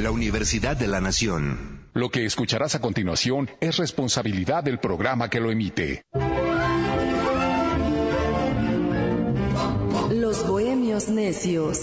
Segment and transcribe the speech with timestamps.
[0.00, 1.86] la Universidad de la Nación.
[1.92, 6.02] Lo que escucharás a continuación es responsabilidad del programa que lo emite.
[10.10, 11.80] Los Bohemios Necios.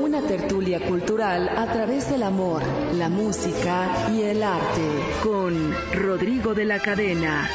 [0.00, 2.62] Una tertulia cultural a través del amor,
[2.94, 4.88] la música y el arte.
[5.22, 7.50] Con Rodrigo de la Cadena,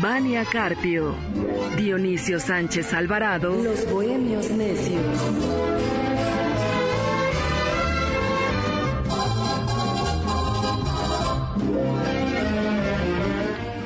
[0.00, 1.14] Vania Carpio,
[1.76, 3.50] Dionisio Sánchez Alvarado.
[3.62, 5.99] Los Bohemios Necios.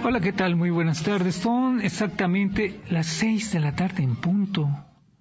[0.06, 0.54] Hola, ¿qué tal?
[0.54, 1.36] Muy buenas tardes.
[1.36, 4.68] Son exactamente las seis de la tarde en punto.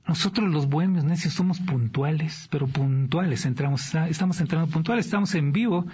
[0.06, 3.46] Nosotros los bohemios necios somos puntuales, pero puntuales.
[3.46, 5.86] Entramos, estamos entrando puntuales, estamos en vivo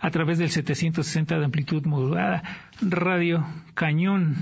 [0.00, 2.42] a través del 760 de amplitud modulada,
[2.80, 4.36] Radio Cañón.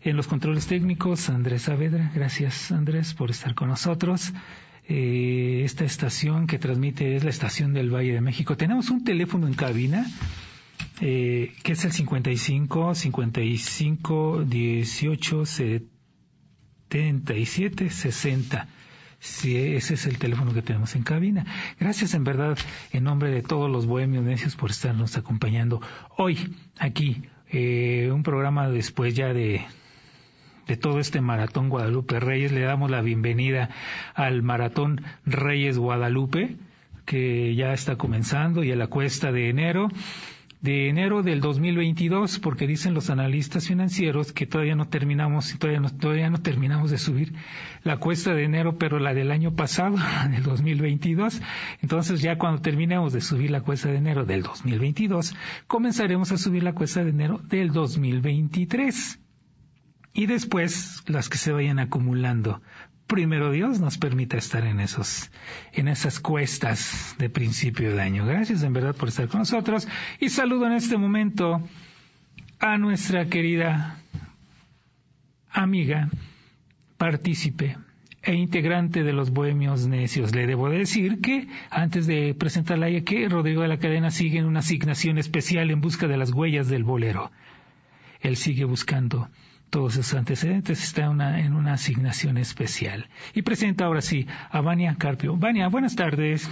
[0.00, 2.10] En los controles técnicos, Andrés Saavedra.
[2.14, 4.32] Gracias, Andrés, por estar con nosotros.
[4.88, 8.56] Eh, esta estación que transmite es la estación del Valle de México.
[8.56, 10.06] Tenemos un teléfono en cabina
[11.00, 18.68] eh, que es el 55 55 18 77 60.
[19.20, 21.44] Sí, ese es el teléfono que tenemos en cabina.
[21.80, 22.56] Gracias en verdad,
[22.92, 25.80] en nombre de todos los bohemios necios, por estarnos acompañando
[26.16, 27.22] hoy aquí.
[27.50, 29.64] Eh, un programa después ya de,
[30.66, 32.52] de todo este maratón Guadalupe Reyes.
[32.52, 33.70] Le damos la bienvenida
[34.14, 36.56] al maratón Reyes Guadalupe,
[37.04, 39.88] que ya está comenzando y a la cuesta de enero
[40.60, 45.90] de enero del 2022, porque dicen los analistas financieros que todavía no terminamos, todavía no,
[45.90, 47.32] todavía no terminamos de subir
[47.84, 49.96] la cuesta de enero, pero la del año pasado,
[50.30, 51.40] del 2022.
[51.82, 55.34] Entonces ya cuando terminemos de subir la cuesta de enero del 2022,
[55.66, 59.20] comenzaremos a subir la cuesta de enero del 2023.
[60.14, 62.60] Y después las que se vayan acumulando
[63.08, 65.32] primero Dios nos permita estar en esos,
[65.72, 68.24] en esas cuestas de principio de año.
[68.24, 69.88] Gracias en verdad por estar con nosotros
[70.20, 71.60] y saludo en este momento
[72.60, 73.98] a nuestra querida
[75.50, 76.10] amiga,
[76.96, 77.76] partícipe
[78.22, 80.34] e integrante de los Bohemios Necios.
[80.34, 84.58] Le debo decir que, antes de presentarla que Rodrigo de la Cadena sigue en una
[84.58, 87.30] asignación especial en busca de las huellas del bolero.
[88.20, 89.28] Él sigue buscando
[89.70, 93.06] todos esos antecedentes, está en una asignación especial.
[93.34, 95.36] Y presenta ahora sí a Vania Carpio.
[95.36, 96.48] Vania, buenas tardes.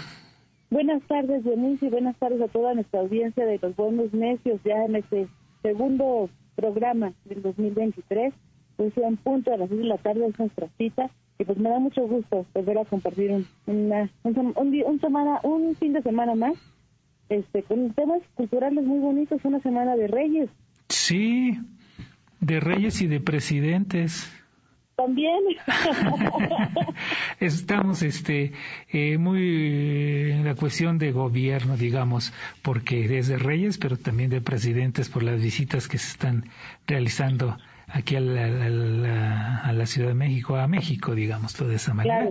[0.71, 4.85] Buenas tardes, Denise, y buenas tardes a toda nuestra audiencia de los buenos necios, ya
[4.85, 5.29] en este
[5.63, 8.35] segundo programa del 2023.
[8.77, 11.71] Pues en punto a las 6 de la tarde es nuestra cita, y pues me
[11.71, 16.55] da mucho gusto volver a compartir un, una, un, semana, un fin de semana más
[17.29, 20.51] este con temas culturales muy bonitos, una semana de reyes.
[20.89, 21.59] Sí,
[22.41, 24.33] de reyes y de presidentes.
[24.97, 25.41] También.
[27.41, 28.53] Estamos este,
[28.91, 32.33] eh, muy en la cuestión de gobierno, digamos,
[32.63, 36.45] porque es de reyes, pero también de presidentes por las visitas que se están
[36.87, 37.59] realizando
[37.89, 42.31] aquí a la, a la, Ciudad de México, a México, digamos, de esa manera.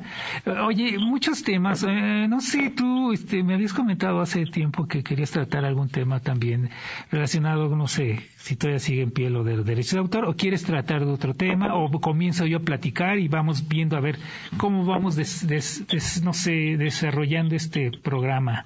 [0.66, 5.32] Oye, muchos temas, eh, no sé, tú este, me habías comentado hace tiempo que querías
[5.32, 6.70] tratar algún tema también
[7.12, 10.64] relacionado, no sé, si todavía sigue en pie lo del derecho de autor, o quieres
[10.64, 14.18] tratar de otro tema, o comienzo yo a platicar y vamos viendo a ver
[14.58, 18.66] cómo vamos, no sé, desarrollando este programa.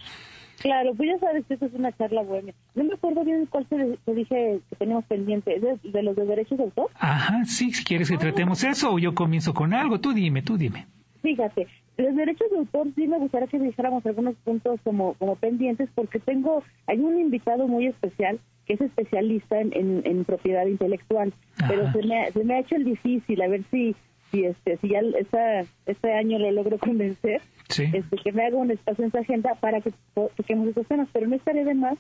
[0.60, 2.54] Claro, pues ya sabes que esto es una charla buena.
[2.76, 6.66] No me acuerdo bien cuál te, dije que teníamos pendiente, ¿De, los de derechos de
[6.66, 6.90] autor?
[6.96, 8.20] Ajá, sí, si quieres que ah.
[8.20, 10.86] tratemos eso o yo comienzo con algo, tú dime, tú dime.
[11.22, 15.90] Fíjate, los derechos de autor sí me gustaría que dijéramos algunos puntos como, como pendientes
[15.96, 21.34] porque tengo, hay un invitado muy especial que es especialista en, en, propiedad intelectual,
[21.68, 23.96] pero se me, se me ha hecho el difícil, a ver si
[24.32, 28.72] si este si ya esta, este año lo logro convencer este, que me haga un
[28.72, 31.08] espacio en su agenda para que toquemos estos temas.
[31.14, 31.98] Pero no estaría de más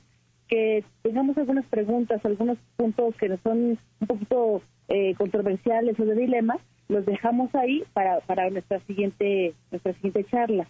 [0.47, 6.57] que tengamos algunas preguntas algunos puntos que son un poquito eh, controversiales o de dilema
[6.87, 10.67] los dejamos ahí para para nuestra siguiente nuestra siguiente charla.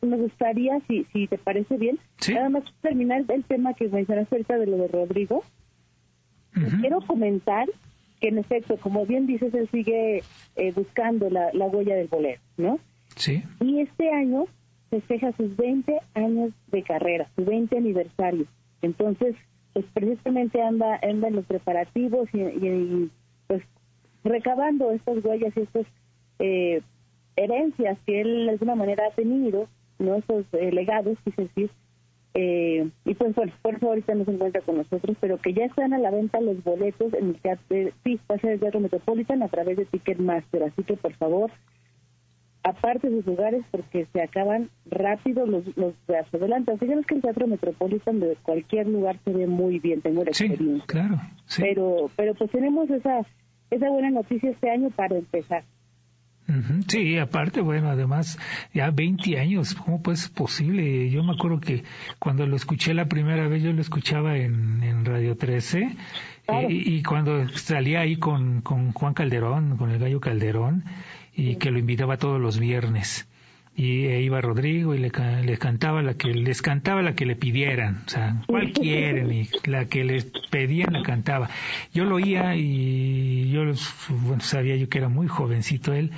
[0.00, 1.98] Me gustaría si si te parece bien
[2.32, 5.44] nada más terminar el tema que mencionaste ahorita de lo de Rodrigo.
[6.80, 7.68] Quiero comentar
[8.20, 10.22] que en efecto, como bien dices, él sigue
[10.56, 12.78] eh, buscando la, huella del bolero, ¿no?
[13.16, 13.42] Sí.
[13.60, 14.46] Y este año
[14.90, 18.46] festeja sus 20 años de carrera, su 20 aniversario.
[18.82, 19.36] Entonces,
[19.72, 23.10] pues precisamente anda, anda en los preparativos y,
[23.46, 23.62] pues
[24.24, 25.86] recabando estas huellas y estas
[26.38, 26.82] eh,
[27.36, 29.68] herencias que él de alguna manera ha tenido,
[29.98, 30.16] ¿no?
[30.16, 31.70] Esos eh, legados, quise decir,
[32.34, 35.64] eh, y pues bueno, por eso ahorita no se encuentra con nosotros, pero que ya
[35.64, 37.64] están a la venta los boletos en el teatro,
[38.04, 41.50] sí, va a ser el Teatro Metropolitan a través de Ticketmaster, así que por favor,
[42.62, 46.72] aparte sus lugares porque se acaban rápido los, los de adelante.
[46.72, 50.84] Así que el Teatro Metropolitan de cualquier lugar se ve muy bien, tengo la experiencia.
[50.86, 51.20] claro.
[51.56, 53.20] Pero, pero pues tenemos esa,
[53.70, 55.64] esa buena noticia este año para empezar.
[56.86, 58.38] Sí, aparte, bueno, además,
[58.72, 61.10] ya 20 años, ¿cómo pues posible?
[61.10, 61.84] Yo me acuerdo que
[62.18, 65.94] cuando lo escuché la primera vez, yo lo escuchaba en, en Radio 13,
[66.70, 70.84] y, cuando salía ahí con, con Juan Calderón, con el gallo Calderón,
[71.34, 73.28] y que lo invitaba todos los viernes
[73.78, 78.02] y e iba Rodrigo y le, cantaba la que les cantaba la que le pidieran,
[78.06, 81.48] o sea, cuál quieren y la que les pedían la cantaba.
[81.94, 83.62] Yo lo oía y yo
[84.08, 86.10] bueno, sabía yo que era muy jovencito él.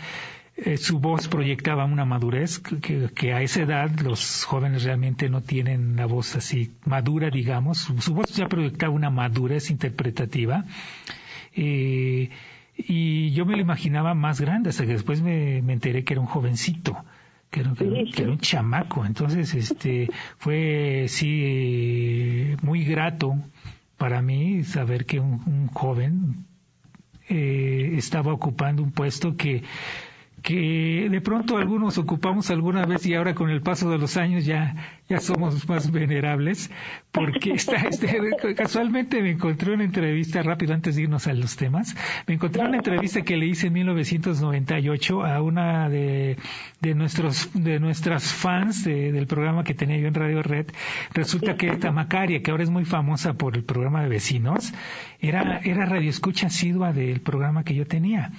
[0.57, 5.97] Eh, su voz proyectaba una madurez que, a esa edad los jóvenes realmente no tienen
[5.97, 7.77] la voz así madura, digamos.
[7.99, 10.65] Su, voz ya proyectaba una madurez interpretativa.
[11.55, 12.31] Eh,
[12.75, 16.23] y yo me lo imaginaba más grande hasta que después me, me enteré que era
[16.23, 16.97] un jovencito
[17.51, 17.73] que era,
[18.31, 19.05] un chamaco.
[19.05, 20.09] Entonces, este,
[20.39, 23.37] fue sí muy grato
[23.97, 26.47] para mí saber que un, joven
[27.29, 29.63] eh, estaba ocupando un puesto que
[30.43, 34.45] que de pronto algunos ocupamos alguna vez y ahora con el paso de los años
[34.45, 34.75] ya,
[35.09, 36.71] ya somos más venerables,
[37.13, 38.19] porque está, este,
[38.57, 41.95] casualmente me encontré una entrevista, rápido antes de irnos a los temas,
[42.27, 46.37] me encontré una entrevista que le hice en 1998 a una de,
[46.81, 50.67] de nuestros, de nuestras fans del programa que tenía yo en Radio Red.
[51.13, 54.73] Resulta que esta Macaria, que ahora es muy famosa por el programa de vecinos,
[55.21, 58.33] era, era radioescucha asidua del programa que yo tenía.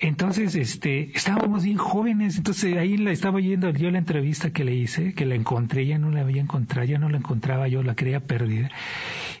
[0.00, 4.72] Entonces, este, estábamos bien jóvenes, entonces ahí la estaba oyendo yo la entrevista que le
[4.72, 7.96] hice, que la encontré, ya no la había encontrado, ya no la encontraba, yo la
[7.96, 8.70] creía perdida.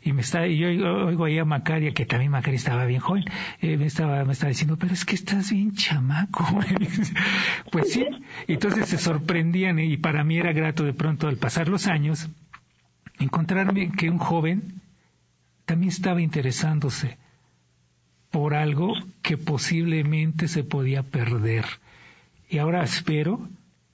[0.02, 0.68] Y me está, y yo
[1.06, 3.24] oigo ahí a Macaria, que también Macaria estaba bien joven,
[3.60, 6.44] eh, me estaba, me estaba diciendo, pero es que estás bien chamaco.
[7.70, 8.04] pues sí,
[8.48, 12.28] entonces se sorprendían y para mí era grato de pronto al pasar los años,
[13.20, 14.82] encontrarme que un joven
[15.66, 17.16] también estaba interesándose
[18.30, 21.64] por algo que posiblemente se podía perder.
[22.48, 23.48] Y ahora espero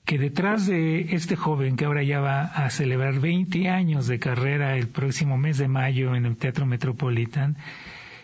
[0.05, 4.77] que detrás de este joven que ahora ya va a celebrar 20 años de carrera
[4.77, 7.57] el próximo mes de mayo en el Teatro Metropolitan,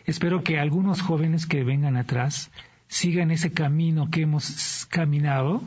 [0.05, 2.51] espero que algunos jóvenes que vengan atrás
[2.87, 5.63] sigan ese camino que hemos caminado,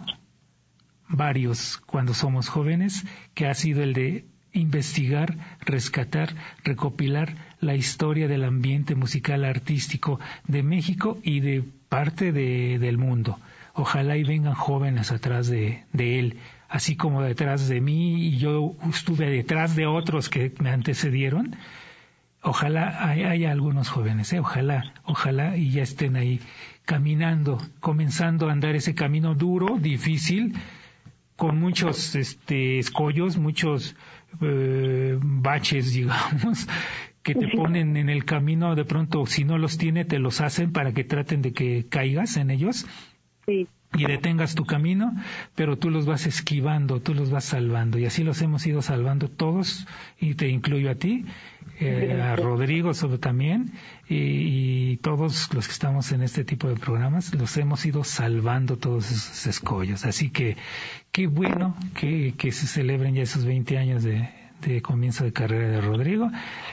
[1.08, 3.05] varios cuando somos jóvenes,
[3.35, 4.25] que ha sido el de
[4.55, 12.79] investigar, rescatar, recopilar la historia del ambiente musical artístico de México y de parte de,
[12.79, 13.39] del mundo.
[13.75, 18.75] Ojalá y vengan jóvenes atrás de, de él, así como detrás de mí y yo
[18.89, 21.56] estuve detrás de otros que me antecedieron.
[22.43, 24.39] Ojalá haya algunos jóvenes, ¿eh?
[24.39, 26.41] ojalá, ojalá y ya estén ahí
[26.85, 30.55] caminando, comenzando a andar ese camino duro, difícil,
[31.37, 33.97] con muchos este, escollos, muchos
[34.40, 36.69] eh, baches, digamos,
[37.22, 40.72] que te ponen en el camino, de pronto si no los tiene, te los hacen
[40.72, 42.86] para que traten de que caigas en ellos.
[43.94, 45.14] Y detengas tu camino,
[45.55, 47.99] pero tú los vas esquivando, tú los vas salvando.
[47.99, 49.87] Y así los hemos ido salvando todos,
[50.20, 51.25] y te incluyo a ti,
[51.81, 53.73] eh, a Rodrigo sobre también,
[54.08, 59.11] y, todos los que estamos en este tipo de programas, los hemos ido salvando todos
[59.11, 60.06] esos escollos.
[60.06, 60.56] Así que
[61.12, 64.31] qué bueno que, que se celebren ya esos 20 años de,
[64.73, 66.31] de comienzo de carrera de Rodrigo.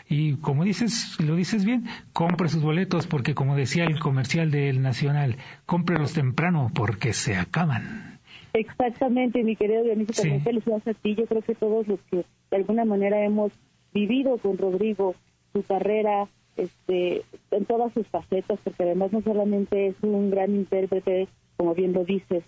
[0.09, 4.81] Y como dices, lo dices bien, compre sus boletos porque como decía el comercial del
[4.81, 8.19] Nacional, cómprelos temprano porque se acaban.
[8.53, 10.21] Exactamente, mi querido Dionisio, sí.
[10.21, 11.15] también felicidades a ti.
[11.15, 12.17] Yo creo que todos los que
[12.49, 13.51] de alguna manera hemos
[13.93, 15.15] vivido con Rodrigo
[15.53, 21.27] su carrera este, en todas sus facetas, porque además no solamente es un gran intérprete,
[21.57, 22.43] como bien lo dices,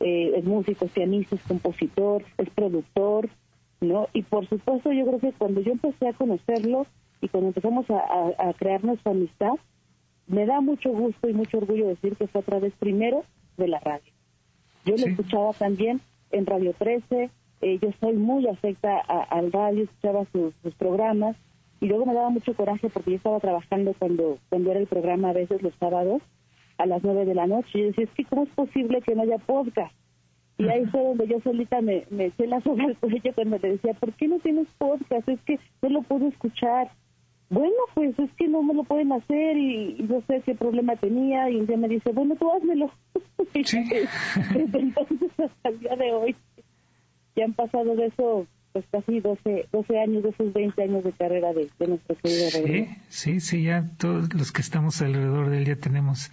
[0.00, 3.28] eh, es músico, es pianista, es compositor, es productor,
[3.80, 4.08] ¿no?
[4.12, 6.86] Y por supuesto yo creo que cuando yo empecé a conocerlo
[7.20, 9.54] y cuando empezamos a, crear nuestra amistad,
[10.26, 13.24] me da mucho gusto y mucho orgullo decir que fue a través primero
[13.56, 14.12] de la radio.
[14.84, 17.30] Yo lo escuchaba también en Radio 13,
[17.62, 21.36] eh, yo soy muy afecta al radio, escuchaba sus, programas
[21.80, 25.30] y luego me daba mucho coraje porque yo estaba trabajando cuando, cuando era el programa
[25.30, 26.22] a veces los sábados
[26.78, 29.14] a las nueve de la noche y yo decía, es que ¿cómo es posible que
[29.14, 29.94] no haya podcast?
[30.58, 33.72] Y ahí fue donde yo solita me, me eché la soga al cuello cuando le
[33.72, 35.28] decía, ¿por qué no tienes podcast?
[35.28, 36.90] Es que no lo puedo escuchar.
[37.48, 41.50] Bueno, pues es que no me lo pueden hacer y, no sé qué problema tenía.
[41.50, 42.90] Y día me dice, bueno, tú házmelo.
[43.64, 43.78] Sí.
[44.52, 46.36] Desde entonces hasta el día de hoy
[47.36, 51.12] ya han pasado de eso pues casi 12, 12 años, de esos 20 años de
[51.12, 55.64] carrera de, nuestro querido Sí, sí, sí, ya todos los que estamos alrededor de él
[55.64, 56.30] ya tenemos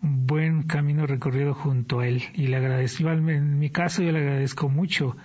[0.00, 4.68] buen camino recorrido junto a él y le agradezco, en mi caso yo le agradezco
[4.68, 5.16] mucho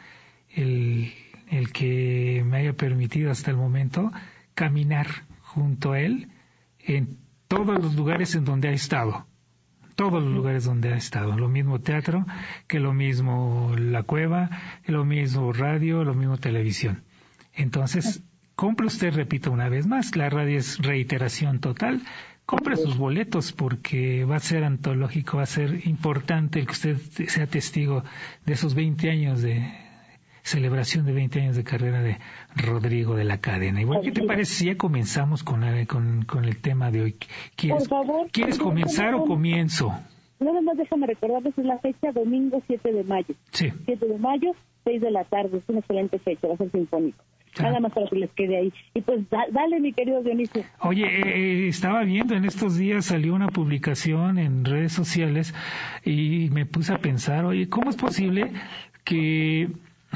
[0.50, 1.14] el,
[1.50, 4.12] el que me haya permitido hasta el momento
[4.54, 5.08] caminar
[5.42, 6.30] junto a él
[6.80, 7.18] en
[7.48, 9.26] todos los lugares en donde ha estado
[9.96, 11.38] todos los lugares donde ha estado.
[11.38, 12.26] Lo mismo teatro,
[12.68, 14.50] que lo mismo la cueva,
[14.86, 17.04] lo mismo radio, lo mismo televisión.
[17.54, 18.22] Entonces,
[18.56, 22.02] compre usted, repito una vez más, la radio es reiteración total.
[22.46, 26.98] Compre sus boletos porque va a ser antológico, va a ser importante el que usted
[27.28, 28.04] sea testigo
[28.46, 29.68] de esos 20 años de
[30.44, 32.20] celebración de 20 años de carrera de
[32.56, 33.82] Rodrigo de la Cadena.
[33.82, 35.64] Igual, ¿qué te parece si ya comenzamos con,
[36.28, 37.16] con, el tema de hoy?
[37.56, 37.90] ¿Quieres,
[38.32, 39.92] ¿quieres comenzar o comienzo?
[40.40, 43.34] Nada más déjame recordar que es la fecha domingo 7 de mayo.
[43.52, 43.72] Sí.
[43.86, 44.52] 7 de mayo,
[44.84, 47.24] 6 de la tarde, es una excelente fecha, va a ser sinfónico.
[47.60, 48.74] Nada más para que les quede ahí.
[48.94, 50.64] Y pues dale, mi querido Dionisio.
[50.80, 55.54] Oye, eh, eh, estaba viendo en estos días, salió una publicación en redes sociales
[56.04, 58.52] y me puse a pensar, oye, ¿cómo es posible
[59.04, 59.70] que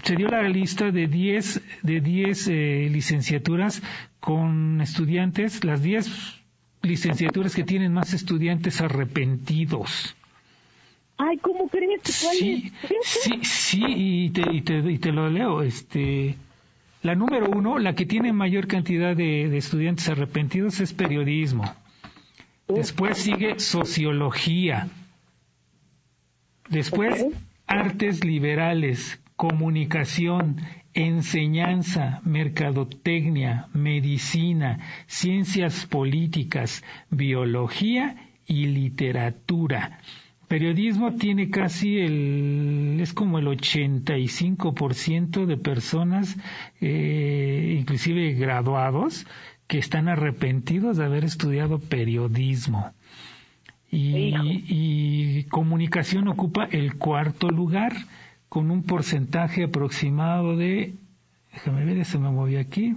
[0.04, 3.82] se dio la lista de 10 de 10 eh, licenciaturas
[4.20, 6.40] con estudiantes, las 10
[6.82, 10.16] licenciaturas que tienen más estudiantes arrepentidos.
[11.18, 12.02] Ay, ¿cómo crees?
[12.04, 15.62] Sí, sí, sí, y te, y, te, y te lo leo.
[15.62, 16.36] Este,
[17.02, 21.64] la número uno, la que tiene mayor cantidad de, estudiantes arrepentidos es periodismo.
[22.68, 24.90] Después sigue sociología.
[26.70, 27.26] Después,
[27.66, 30.58] artes liberales, comunicación,
[30.94, 40.00] enseñanza, mercadotecnia, medicina, ciencias políticas, biología y literatura.
[40.50, 46.36] Periodismo tiene casi el, es como el 85% de personas,
[46.82, 49.28] eh, inclusive graduados,
[49.68, 52.92] que están arrepentidos de haber estudiado periodismo.
[53.92, 54.34] Y,
[54.68, 57.94] y comunicación ocupa el cuarto lugar
[58.50, 60.96] con un porcentaje aproximado de,
[61.54, 62.96] déjame ver, se me movió aquí,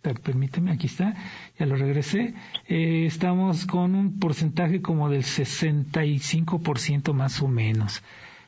[0.00, 1.14] permíteme, aquí está,
[1.58, 2.34] ya lo regresé,
[2.68, 8.02] eh, estamos con un porcentaje como del 65% más o menos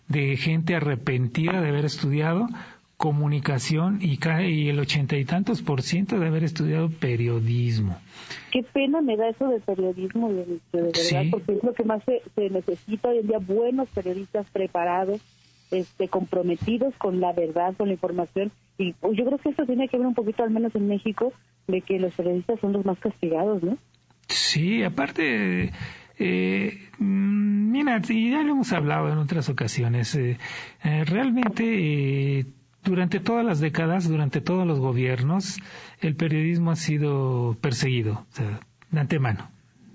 [0.08, 2.46] de gente arrepentida de haber estudiado
[2.96, 7.98] comunicación y, y el ochenta y tantos por ciento de haber estudiado periodismo.
[8.52, 12.22] Qué pena me da eso de periodismo, de, verdad, porque es lo que más se,
[12.36, 15.20] se necesita hoy en día, buenos periodistas preparados,
[15.72, 18.52] este, comprometidos con la verdad, con la información.
[18.90, 21.32] Yo creo que eso tiene que ver un poquito, al menos en México,
[21.66, 23.78] de que los periodistas son los más castigados, ¿no?
[24.28, 25.72] Sí, aparte,
[26.18, 30.38] eh, mm, mira, ya lo hemos hablado en otras ocasiones, eh,
[30.84, 32.46] eh, realmente
[32.84, 35.58] durante todas las décadas, durante todos los gobiernos,
[36.00, 38.26] el periodismo ha sido perseguido,
[38.90, 39.50] de antemano,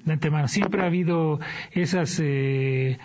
[0.05, 0.47] de antemano.
[0.47, 1.39] Siempre ha habido
[1.71, 2.97] esas Em,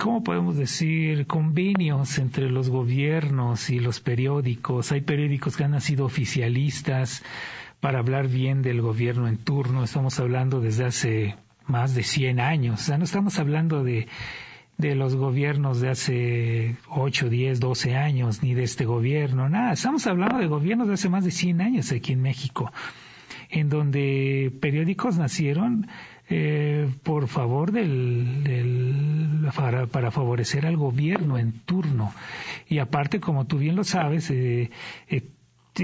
[0.00, 1.26] ¿cómo podemos decir?
[1.26, 4.92] Convenios entre los gobiernos y los periódicos.
[4.92, 7.22] Hay periódicos que han sido oficialistas
[7.80, 9.84] para hablar bien del gobierno en turno.
[9.84, 12.80] Estamos hablando desde hace más de 100 años.
[12.80, 14.08] O sea, no estamos hablando de,
[14.78, 19.72] de los gobiernos de hace 8, 10, 12 años, ni de este gobierno, nada.
[19.72, 22.72] Estamos hablando de gobiernos de hace más de 100 años aquí en México,
[23.50, 25.88] en donde periódicos nacieron
[26.28, 32.12] eh, por favor del, del para, favorecer al gobierno en turno.
[32.68, 34.70] Y aparte, como tú bien lo sabes, eh,
[35.08, 35.22] eh,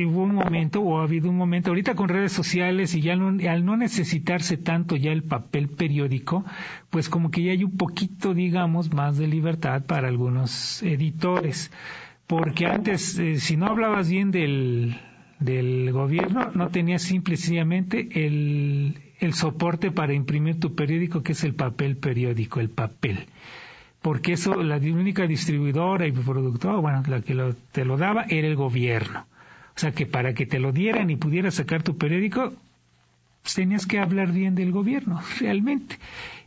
[0.06, 3.64] hubo un momento o ha habido un momento ahorita con redes sociales y ya al
[3.64, 6.44] no necesitarse tanto ya el papel periódico,
[6.90, 11.70] pues como que ya hay un poquito, digamos, más de libertad para algunos editores.
[12.26, 14.96] Porque antes, eh, si no hablabas bien del,
[15.38, 21.54] del gobierno, no tenías simplemente el, el soporte para imprimir tu periódico, que es el
[21.54, 23.26] papel periódico, el papel.
[24.00, 28.56] Porque eso, la única distribuidora y productora, bueno, la que te lo daba era el
[28.56, 29.26] gobierno.
[29.76, 32.52] O sea que para que te lo dieran y pudieras sacar tu periódico,
[33.42, 35.98] pues tenías que hablar bien del gobierno, realmente.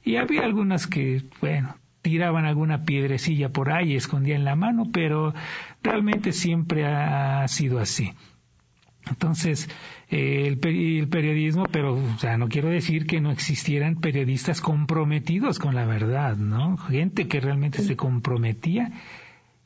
[0.03, 5.33] Y había algunas que, bueno, tiraban alguna piedrecilla por ahí, escondían la mano, pero
[5.81, 8.13] realmente siempre ha sido así.
[9.07, 9.69] Entonces,
[10.09, 15.75] eh, el, periodismo, pero o sea, no quiero decir que no existieran periodistas comprometidos con
[15.75, 16.77] la verdad, ¿no?
[16.77, 18.91] Gente que realmente se comprometía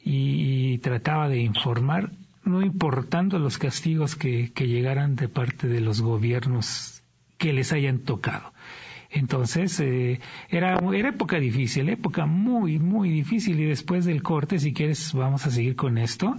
[0.03, 2.11] y, trataba de informar,
[2.43, 7.01] no importando los castigos que, que llegaran de parte de los gobiernos
[7.37, 8.53] que les hayan tocado.
[9.11, 13.59] Entonces, eh, era, era época difícil, época muy, muy difícil.
[13.59, 16.35] Y después del corte, si quieres, vamos a seguir con esto.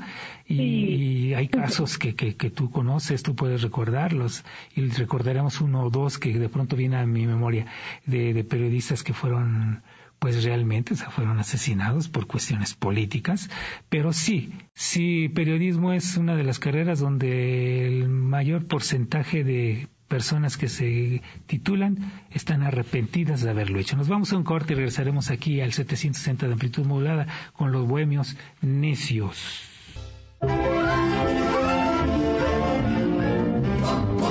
[0.46, 4.44] Y, hay casos que, que, que, tú conoces, tú puedes recordarlos.
[4.76, 7.66] Y recordaremos uno o dos que de pronto viene a mi memoria
[8.06, 9.82] de, de periodistas que fueron
[10.20, 13.48] pues realmente se fueron asesinados por cuestiones políticas,
[13.88, 20.58] pero sí, sí, periodismo es una de las carreras donde el mayor porcentaje de personas
[20.58, 23.96] que se titulan están arrepentidas de haberlo hecho.
[23.96, 27.86] Nos vamos a un corte y regresaremos aquí al 760 de amplitud modulada con los
[27.86, 29.62] bohemios necios.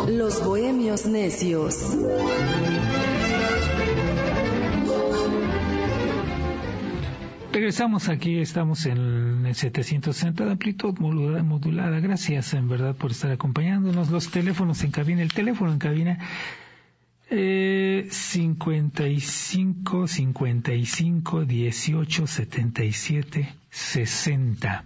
[0.09, 1.75] Los bohemios necios.
[7.51, 14.11] Regresamos aquí, estamos en el 760 de amplitud modulada, Gracias en verdad por estar acompañándonos.
[14.11, 16.19] Los teléfonos en cabina, el teléfono en cabina
[17.31, 24.83] eh, 55 55 18 77 60.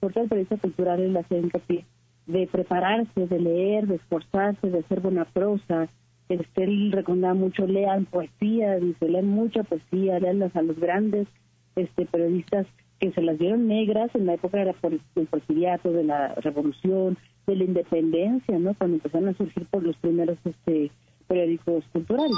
[0.00, 1.84] porque el periodista cultural es la hincapié
[2.26, 5.88] de prepararse, de leer, de esforzarse, de hacer buena prosa.
[6.28, 11.28] Este, él recomendaba mucho, lean poesía, dice, lean mucha poesía, leanlas a los grandes
[11.76, 12.66] este, periodistas
[12.98, 14.74] que se las dieron negras en la época de la,
[15.14, 18.74] del porfiriato, de la revolución, de la independencia, ¿no?
[18.74, 20.90] Cuando empezaron a surgir por los primeros este,
[21.26, 22.36] periódicos culturales.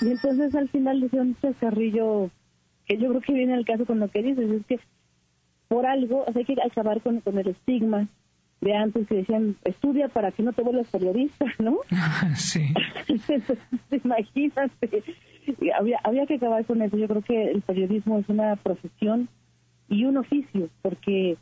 [0.00, 2.30] Y entonces al final decía un chascarrillo
[2.86, 4.80] que yo creo que viene al caso con lo que dices, es que
[5.68, 8.08] por algo hay que acabar con, con el estigma
[8.60, 11.78] de antes que decían estudia para que no te vuelvas periodista, ¿no?
[12.36, 12.72] sí.
[14.04, 15.02] Imagínate.
[15.76, 16.96] Había, había que acabar con eso.
[16.96, 19.28] Yo creo que el periodismo es una profesión
[19.88, 21.36] y un oficio, porque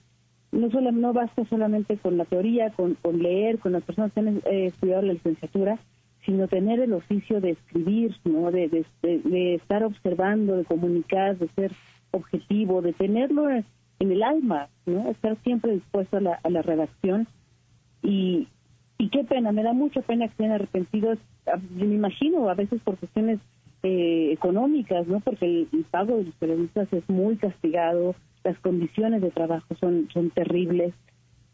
[0.53, 4.29] no solo no basta solamente con la teoría, con, leer, con las personas que han
[4.29, 5.79] eh, estudiado la licenciatura,
[6.25, 8.51] sino tener el oficio de escribir, ¿no?
[8.51, 8.85] De,
[9.55, 11.73] estar observando, de comunicar, de ser
[12.11, 13.65] objetivo, de tenerlo en
[13.99, 15.11] el alma, ¿no?
[15.11, 17.27] Estar siempre dispuesto a la, la redacción.
[18.03, 18.49] Y,
[19.01, 22.83] y qué pena, me da mucha pena que estén arrepentidos, ah, me imagino a veces
[22.83, 23.41] por cuestiones
[23.83, 25.21] eh, económicas, ¿no?
[25.21, 30.31] Porque el, pago de los periodistas es muy castigado, las condiciones de trabajo son son
[30.31, 30.95] terribles,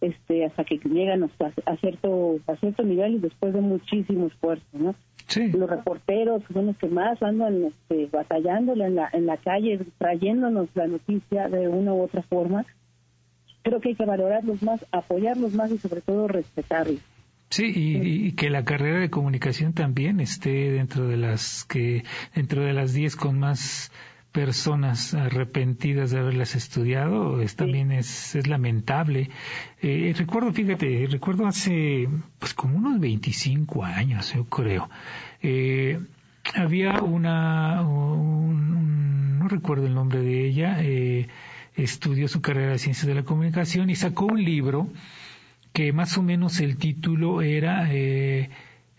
[0.01, 4.67] este hasta que llegan hasta a cierto a cierto nivel y después de muchísimo esfuerzo,
[4.73, 4.95] ¿no?
[5.35, 10.69] Los reporteros son los que más andan este, batallándole en la en la calle, trayéndonos
[10.75, 12.65] la noticia de una u otra forma.
[13.63, 17.01] Creo que hay que valorarlos más, apoyarlos más y sobre todo respetarlos.
[17.51, 22.03] Sí, y, que la carrera de comunicación también esté dentro de las que
[22.35, 23.93] dentro de las 10 con más
[24.37, 29.31] personas arrepentidas de haberlas estudiado es, también es, es lamentable.
[29.81, 32.07] Eh, recuerdo, fíjate, recuerdo hace
[32.39, 34.91] pues como unos 25 años, yo creo.
[35.41, 35.99] Eh,
[36.55, 41.29] había una, no recuerdo el nombre de ella, eh,
[41.75, 44.91] estudió su carrera de ciencias de la comunicación y sacó un libro
[45.73, 47.89] que más o menos el título era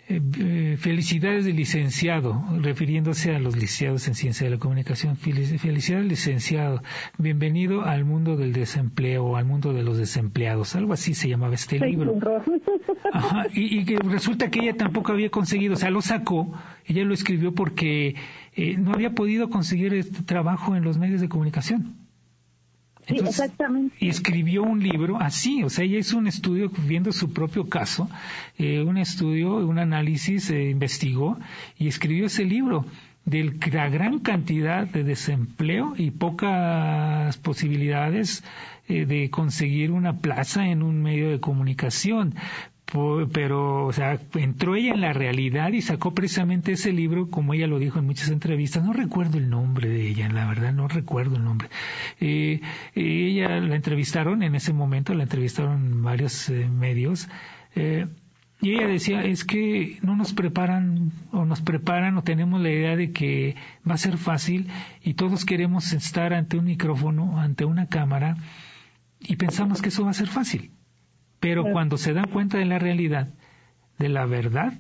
[0.09, 5.17] eh, Felicidades del licenciado, refiriéndose a los licenciados en Ciencia de la Comunicación.
[5.17, 6.81] Felicidades licenciado,
[7.17, 11.79] bienvenido al mundo del desempleo, al mundo de los desempleados, algo así se llamaba este
[11.79, 12.15] libro.
[13.53, 16.53] y, que resulta que ella tampoco había conseguido, o sea, lo sacó,
[16.85, 18.15] ella lo escribió porque
[18.55, 22.06] eh, no había podido conseguir este trabajo en los medios de comunicación
[23.07, 23.95] exactamente.
[23.99, 28.09] Y escribió un libro así, o sea, ella hizo un estudio viendo su propio caso,
[28.57, 31.37] eh, un estudio, un análisis, eh, investigó
[31.77, 32.85] y escribió ese libro
[33.25, 38.43] de la gran cantidad de desempleo y pocas posibilidades
[38.87, 42.35] eh, de conseguir una plaza en un medio de comunicación
[43.33, 47.67] pero, o sea, entró ella en la realidad y sacó precisamente ese libro, como ella
[47.67, 48.83] lo dijo en muchas entrevistas.
[48.83, 51.69] No recuerdo el nombre de ella, la verdad, no recuerdo el nombre.
[52.19, 52.61] Eh,
[52.95, 57.27] ella la entrevistaron en ese momento, la entrevistaron varios eh, medios.
[57.75, 58.07] Eh,
[58.59, 62.95] Y ella decía, es que no nos preparan o nos preparan o tenemos la idea
[62.95, 63.55] de que
[63.87, 64.67] va a ser fácil
[65.03, 68.37] y todos queremos estar ante un micrófono, ante una cámara
[69.19, 70.71] y pensamos que eso va a ser fácil.
[71.39, 73.29] Pero cuando se dan cuenta de la realidad,
[73.99, 74.73] de la verdad,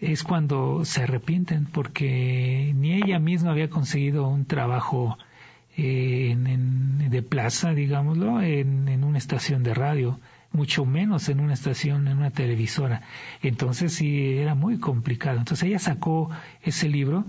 [0.00, 5.16] es cuando se arrepienten porque ni ella misma había conseguido un trabajo
[5.76, 10.20] eh, en, de plaza, digámoslo, en, en una estación de radio
[10.54, 13.02] mucho menos en una estación, en una televisora.
[13.42, 15.38] Entonces sí era muy complicado.
[15.38, 16.30] Entonces ella sacó
[16.62, 17.24] ese libro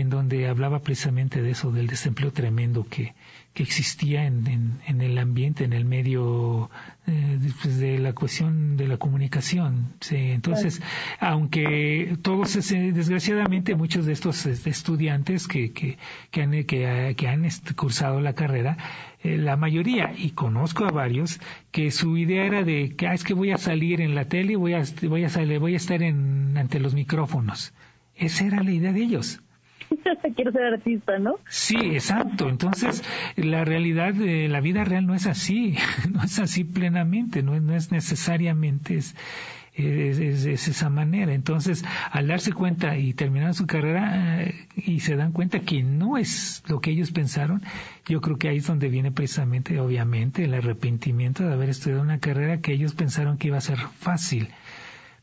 [0.00, 3.14] en donde hablaba precisamente de eso, del desempleo tremendo que,
[3.54, 6.70] que existía en, en, el ambiente, en el medio
[7.06, 9.94] eh, pues, de la cuestión de la comunicación.
[10.00, 10.80] Sí, entonces,
[11.18, 15.98] aunque todos, desgraciadamente, muchos de estos este, estudiantes que, que,
[16.30, 18.76] que han, que, que han cursado la carrera,
[19.22, 21.40] eh, la mayoría, y conozco a varios,
[21.72, 24.54] que su idea era de que ah, es que voy a salir en la tele,
[24.54, 27.74] voy a, voy a, salir, voy a estar en, ante los micrófonos.
[28.14, 29.40] Esa era la idea de ellos.
[30.36, 31.36] quiero ser artista, ¿no?
[31.48, 32.48] Sí, exacto.
[32.48, 33.02] Entonces,
[33.36, 35.76] la realidad de la vida real no es así,
[36.12, 39.14] no es así plenamente, no, es necesariamente es,
[39.74, 41.32] es, esa manera.
[41.32, 46.16] Entonces, al darse cuenta y terminar su carrera eh, y se dan cuenta que no
[46.16, 47.62] es lo que ellos pensaron,
[48.06, 52.18] yo creo que ahí es donde viene precisamente, obviamente, el arrepentimiento de haber estudiado una
[52.18, 54.48] carrera que ellos pensaron que iba a ser fácil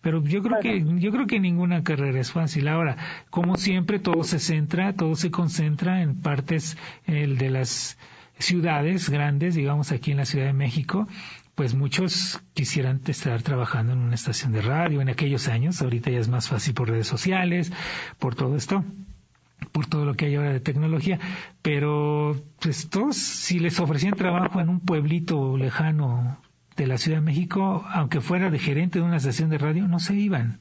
[0.05, 2.67] pero yo creo que yo creo que ninguna carrera es fácil.
[2.67, 2.95] Ahora,
[3.31, 7.97] como siempre, todo se centra, todo se concentra en partes el de las
[8.37, 11.07] ciudades grandes, digamos aquí en la Ciudad de México,
[11.55, 15.81] pues muchos quisieran estar trabajando en una estación de radio en aquellos años.
[15.81, 17.73] Ahorita ya es más fácil por redes sociales,
[18.19, 18.85] por todo esto
[19.71, 21.19] por todo lo que hay ahora de tecnología,
[21.63, 26.37] pero pues todos si les ofrecían trabajo en un pueblito lejano
[26.75, 29.99] de la Ciudad de México, aunque fuera de gerente de una estación de radio, no
[29.99, 30.59] se iban.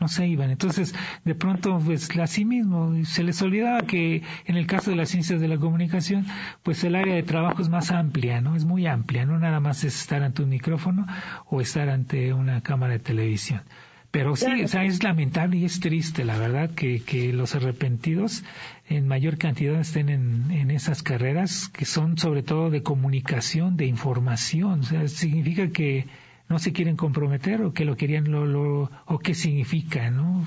[0.00, 0.50] No se iban.
[0.50, 0.94] Entonces,
[1.24, 5.40] de pronto, pues así mismo, se les olvidaba que en el caso de las ciencias
[5.40, 6.26] de la comunicación,
[6.62, 8.56] pues el área de trabajo es más amplia, ¿no?
[8.56, 11.06] Es muy amplia, no nada más es estar ante un micrófono
[11.46, 13.62] o estar ante una cámara de televisión.
[14.14, 18.44] Pero sí, o sea, es lamentable y es triste, la verdad, que, que los arrepentidos
[18.88, 23.86] en mayor cantidad estén en, en, esas carreras que son sobre todo de comunicación, de
[23.86, 24.78] información.
[24.78, 26.06] O sea, significa que
[26.48, 30.46] no se quieren comprometer o que lo querían, lo, lo, o qué significa, ¿no?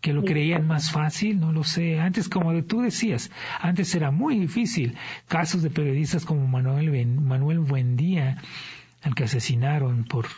[0.00, 1.98] Que lo creían más fácil, no lo sé.
[1.98, 4.94] Antes, como tú decías, antes era muy difícil.
[5.26, 8.40] Casos de periodistas como Manuel, Manuel Buendía,
[9.02, 10.28] al que asesinaron por,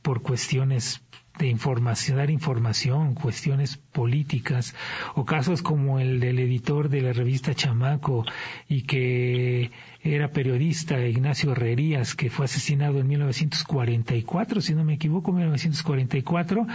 [0.00, 1.02] por cuestiones
[1.38, 4.74] de información, dar información, cuestiones políticas,
[5.14, 8.24] o casos como el del editor de la revista Chamaco
[8.68, 15.32] y que era periodista Ignacio Herrerías, que fue asesinado en 1944, si no me equivoco,
[15.32, 16.66] 1944,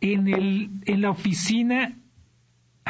[0.00, 1.96] en, el, en la oficina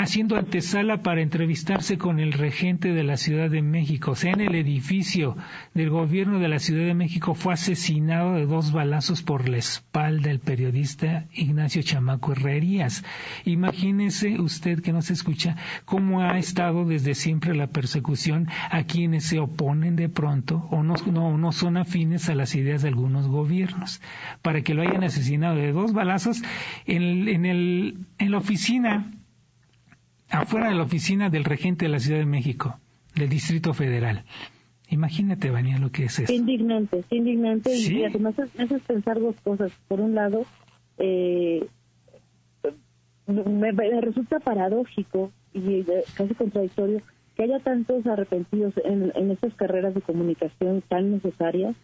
[0.02, 4.12] haciendo antesala para entrevistarse con el regente de la Ciudad de México.
[4.12, 5.36] O sea, en el edificio
[5.74, 10.30] del gobierno de la Ciudad de México fue asesinado de dos balazos por la espalda
[10.30, 13.04] el periodista Ignacio Chamaco Herrerías.
[13.44, 19.38] Imagínese usted que nos escucha cómo ha estado desde siempre la persecución a quienes se
[19.38, 24.00] oponen de pronto o no, no, no son afines a las ideas de algunos gobiernos.
[24.40, 26.42] Para que lo hayan asesinado de dos balazos
[26.86, 29.10] en, en, el, en la oficina
[30.30, 32.78] afuera de la oficina del regente de la Ciudad de México,
[33.14, 34.24] del Distrito Federal.
[34.88, 36.32] Imagínate, Vania, lo que es eso.
[36.32, 37.76] Indignante, indignante.
[37.76, 39.72] Y además haces pensar dos cosas.
[39.86, 40.44] Por un lado,
[40.98, 41.66] eh,
[43.26, 45.84] me, resulta paradójico y
[46.16, 47.02] casi contradictorio
[47.36, 51.76] que haya tantos arrepentidos en, en estas carreras de comunicación tan necesarias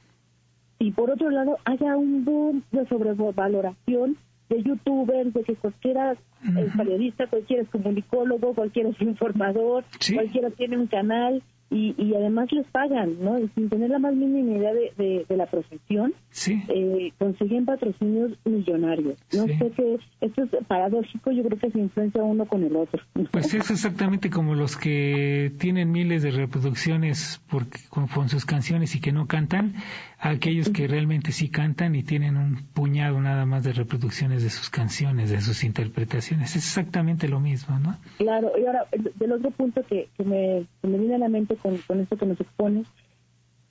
[0.78, 4.16] y por otro lado haya un boom de sobrevaloración
[4.48, 10.78] de youtubers, de que cualquiera es periodista, cualquiera es comunicólogo, cualquiera es informador, cualquiera tiene
[10.78, 13.38] un canal y, y además les pagan, ¿no?
[13.54, 16.62] sin tener la más mínima idea de, de, la profesión, sí.
[16.68, 19.18] eh, consiguen patrocinios millonarios.
[19.32, 23.02] No sé qué, esto es paradójico, yo creo que se influencia uno con el otro.
[23.32, 28.94] Pues es exactamente como los que tienen miles de reproducciones porque, con, con sus canciones
[28.94, 29.74] y que no cantan,
[30.18, 34.70] aquellos que realmente sí cantan y tienen un puñado nada más de reproducciones de sus
[34.70, 36.50] canciones, de sus interpretaciones.
[36.50, 37.96] Es exactamente lo mismo, ¿no?
[38.18, 41.76] Claro, y ahora, del otro punto que, que, me, me viene a la mente con,
[41.86, 42.86] con esto que nos expones,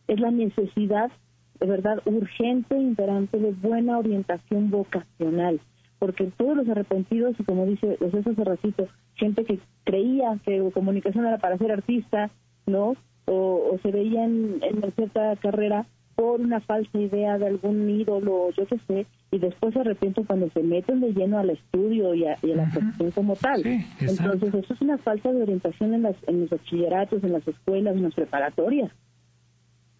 [0.07, 1.11] es la necesidad,
[1.59, 5.59] de verdad, urgente, imperante de buena orientación vocacional.
[5.97, 11.25] Porque todos los arrepentidos, y como dice José hace ratito, gente que creía que comunicación
[11.25, 12.29] era para ser artista,
[12.67, 12.95] ¿no?
[13.25, 18.65] O, o se veían en cierta carrera por una falsa idea de algún ídolo, yo
[18.65, 22.37] qué sé, y después se arrepienten cuando se meten de lleno al estudio y a,
[22.41, 23.65] la profesión como tal.
[23.99, 27.95] Entonces, eso es una falta de orientación en, las, en los bachilleratos, en las escuelas,
[27.95, 28.91] en las preparatorias.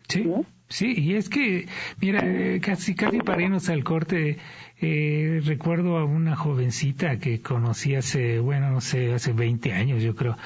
[0.07, 0.23] Sí,
[0.67, 1.67] sí, y es que,
[1.99, 4.37] mira, eh, casi, casi para irnos al corte,
[4.79, 10.15] eh, recuerdo a una jovencita que conocí hace, bueno, no sé, hace 20 años, yo
[10.15, 10.37] creo,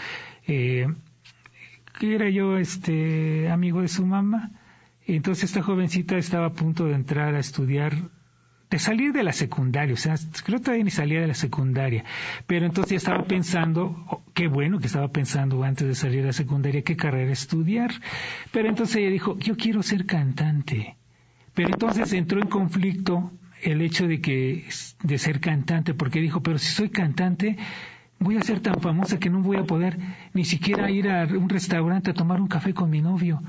[0.47, 0.87] eh,
[1.99, 4.51] que era yo, este, amigo de su mamá,
[5.15, 7.93] entonces esta jovencita estaba a punto de entrar a estudiar
[8.69, 12.03] de salir de la secundaria, o sea, creo que todavía ni salía de la secundaria,
[12.45, 16.27] pero entonces ya estaba pensando, oh, qué bueno que estaba pensando antes de salir de
[16.27, 17.91] la secundaria qué carrera estudiar,
[18.51, 20.97] pero entonces ella dijo, yo quiero ser cantante,
[21.55, 23.31] pero entonces entró en conflicto
[23.63, 24.65] el hecho de que
[25.01, 27.57] de ser cantante, porque dijo, pero si soy cantante,
[28.19, 29.97] voy a ser tan famosa que no voy a poder
[30.33, 33.41] ni siquiera ir a un restaurante a tomar un café con mi novio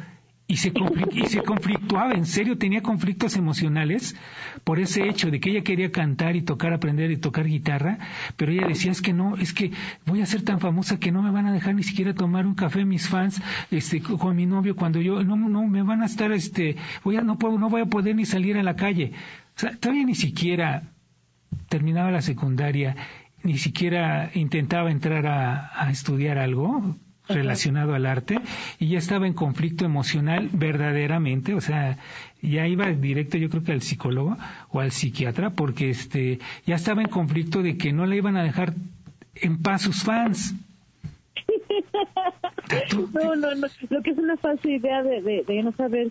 [0.50, 0.72] y se,
[1.12, 4.16] y se conflictuaba, en serio tenía conflictos emocionales
[4.64, 7.98] por ese hecho de que ella quería cantar y tocar, aprender y tocar guitarra,
[8.36, 9.70] pero ella decía es que no, es que
[10.06, 12.56] voy a ser tan famosa que no me van a dejar ni siquiera tomar un
[12.56, 16.32] café mis fans este con mi novio cuando yo no no me van a estar
[16.32, 19.12] este voy a no puedo no voy a poder ni salir a la calle.
[19.56, 20.82] O sea, todavía ni siquiera
[21.68, 22.96] terminaba la secundaria,
[23.44, 26.96] ni siquiera intentaba entrar a estudiar algo,
[27.30, 28.38] relacionado al arte
[28.78, 31.98] y ya estaba en conflicto emocional verdaderamente, o sea,
[32.42, 34.36] ya iba directo yo creo que al psicólogo
[34.70, 38.42] o al psiquiatra porque este ya estaba en conflicto de que no le iban a
[38.42, 38.74] dejar
[39.34, 40.54] en paz sus fans.
[43.14, 46.10] no, no, no, lo que es una falsa idea de, de no saber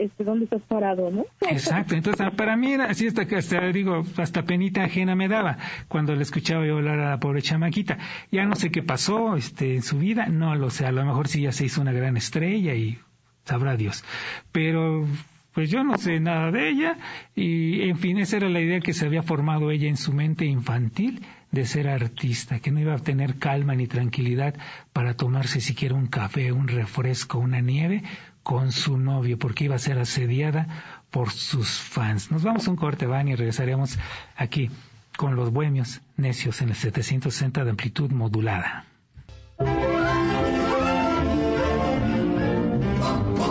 [0.00, 1.26] este, dónde estás parado, ¿no?
[1.40, 5.58] Exacto, entonces ah, para mí era así hasta hasta digo, hasta penita ajena me daba
[5.88, 7.98] cuando le escuchaba yo hablar a la pobre chamaquita.
[8.30, 11.28] Ya no sé qué pasó este en su vida, no lo sé, a lo mejor
[11.28, 12.98] sí ya se hizo una gran estrella y
[13.44, 14.04] sabrá Dios.
[14.52, 15.06] Pero
[15.52, 16.96] pues yo no sé nada de ella
[17.34, 20.44] y en fin, esa era la idea que se había formado ella en su mente
[20.44, 24.54] infantil de ser artista, que no iba a tener calma ni tranquilidad
[24.92, 28.04] para tomarse siquiera un café, un refresco, una nieve
[28.42, 30.66] con su novio porque iba a ser asediada
[31.10, 32.30] por sus fans.
[32.30, 33.98] Nos vamos a un corte, Van, y regresaremos
[34.36, 34.70] aquí
[35.16, 38.86] con los bohemios necios en el 760 de amplitud modulada.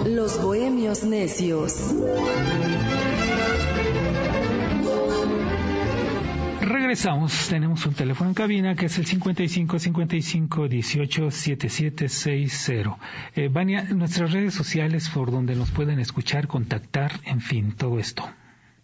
[0.05, 1.93] Los bohemios necios.
[6.89, 7.47] Regresamos.
[7.47, 12.97] Tenemos un teléfono en cabina que es el 55 55 18 77 60.
[13.35, 18.23] Eh, Vania, nuestras redes sociales por donde nos pueden escuchar, contactar, en fin, todo esto.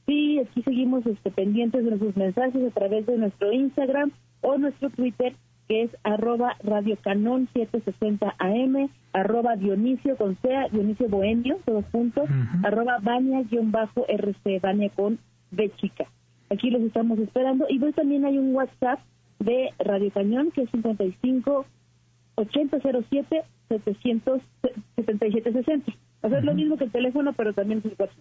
[0.06, 4.92] Sí, aquí seguimos este, pendientes de nuestros mensajes a través de nuestro Instagram o nuestro
[4.92, 5.36] Twitter
[5.68, 12.30] que es arroba radiocanon 760 AM, arroba Dionisio con sea, Dionisio Bohemio, todos juntos,
[12.64, 15.18] arroba Bania-RC, Bania con
[15.50, 16.06] B chica.
[16.50, 17.66] Aquí los estamos esperando.
[17.70, 19.00] Y hoy también hay un WhatsApp
[19.40, 21.66] de Radio Cañón que es 55
[22.36, 25.92] 8007 777 60.
[26.22, 28.18] O sea, es lo mismo que el teléfono, pero también es el WhatsApp.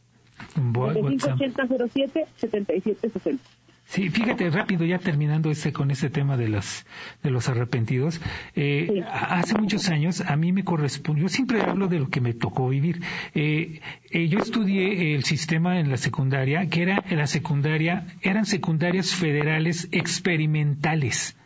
[0.54, 3.42] 55 8007 7760.
[3.86, 6.86] Sí, fíjate rápido ya terminando ese con ese tema de los
[7.22, 8.20] de los arrepentidos.
[8.56, 11.24] Eh, hace muchos años a mí me correspondió.
[11.24, 13.02] Yo siempre hablo de lo que me tocó vivir.
[13.34, 18.46] Eh, eh, yo estudié el sistema en la secundaria, que era en la secundaria eran
[18.46, 21.36] secundarias federales experimentales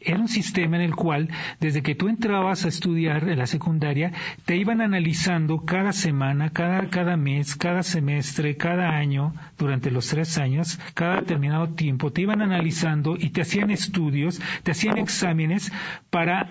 [0.00, 1.28] era un sistema en el cual,
[1.60, 4.12] desde que tú entrabas a estudiar en la secundaria,
[4.44, 10.38] te iban analizando cada semana, cada, cada mes, cada semestre, cada año, durante los tres
[10.38, 15.72] años, cada determinado tiempo, te iban analizando y te hacían estudios, te hacían exámenes
[16.10, 16.50] para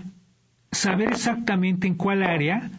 [0.71, 2.69] saber exactamente en cuál área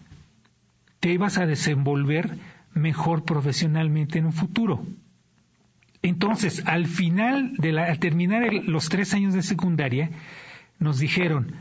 [1.01, 2.37] te ibas a desenvolver
[2.75, 4.85] mejor profesionalmente en un futuro.
[6.03, 10.11] Entonces, al final de la, al terminar los tres años de secundaria,
[10.79, 11.55] nos dijeron,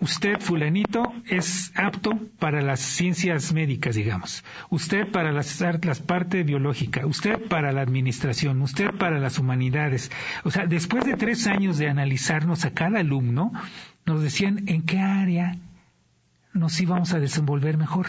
[0.00, 7.06] usted fulanito es apto para las ciencias médicas, digamos, usted para las, las parte biológica,
[7.06, 10.10] usted para la administración, usted para las humanidades.
[10.44, 13.52] O sea, después de tres años de analizarnos a cada alumno,
[14.04, 15.56] nos decían en qué área
[16.52, 18.06] nos íbamos a desenvolver mejor.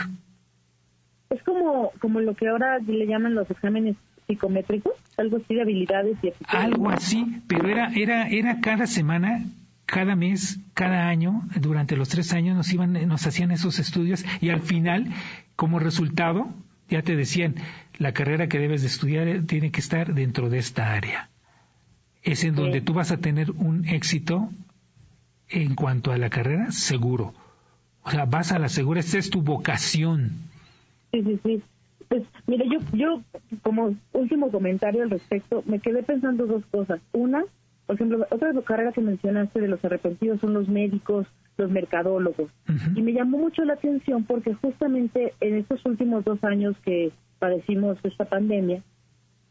[1.30, 6.18] Es como, como lo que ahora le llaman los exámenes psicométricos, algo así de habilidades
[6.22, 9.44] y Algo así, pero era, era, era cada semana
[9.88, 14.50] cada mes, cada año, durante los tres años nos iban, nos hacían esos estudios y
[14.50, 15.08] al final,
[15.56, 16.50] como resultado,
[16.90, 17.56] ya te decían,
[17.98, 21.30] la carrera que debes de estudiar tiene que estar dentro de esta área.
[22.22, 24.50] Es en donde tú vas a tener un éxito
[25.48, 27.34] en cuanto a la carrera seguro.
[28.04, 30.32] O sea, vas a la segura, esa es tu vocación.
[31.12, 31.64] Sí, sí, sí.
[32.10, 33.22] Pues mire, yo, yo
[33.64, 37.00] como último comentario al respecto, me quedé pensando dos cosas.
[37.14, 37.44] Una,
[37.88, 41.26] por ejemplo, otra de las carreras que mencionaste de los arrepentidos son los médicos,
[41.58, 42.52] los mercadólogos.
[42.94, 47.98] Y me llamó mucho la atención porque justamente en estos últimos dos años que padecimos
[48.04, 48.84] esta pandemia,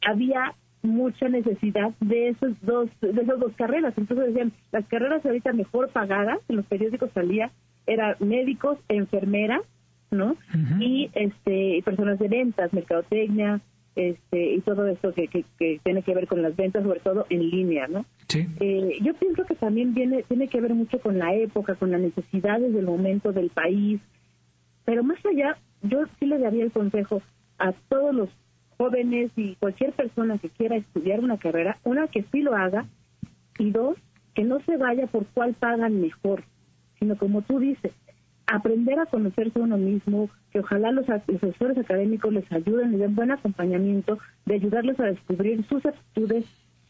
[0.06, 3.94] había mucha necesidad de esos dos de esas dos carreras.
[3.96, 7.50] Entonces decían, las carreras ahorita mejor pagadas, en los periódicos salía,
[7.86, 9.62] eran médicos, enfermeras,
[10.10, 10.36] ¿no?
[10.78, 13.60] Y este personas de ventas, mercadotecnia,
[13.96, 17.50] este y todo eso que, que, tiene que ver con las ventas, sobre todo en
[17.50, 18.04] línea, ¿no?
[18.60, 22.00] Eh, yo pienso que también viene tiene que ver mucho con la época, con las
[22.00, 24.00] necesidades del momento del país,
[24.84, 27.22] pero más allá, yo sí le daría el consejo
[27.58, 28.28] a todos los
[28.76, 32.86] jóvenes y cualquier persona que quiera estudiar una carrera, una que sí lo haga
[33.58, 33.96] y dos,
[34.34, 36.44] que no se vaya por cuál pagan mejor,
[36.98, 37.92] sino como tú dices,
[38.46, 43.14] aprender a conocerse a uno mismo, que ojalá los asesores académicos les ayuden, les den
[43.14, 46.44] buen acompañamiento, de ayudarles a descubrir sus aptitudes,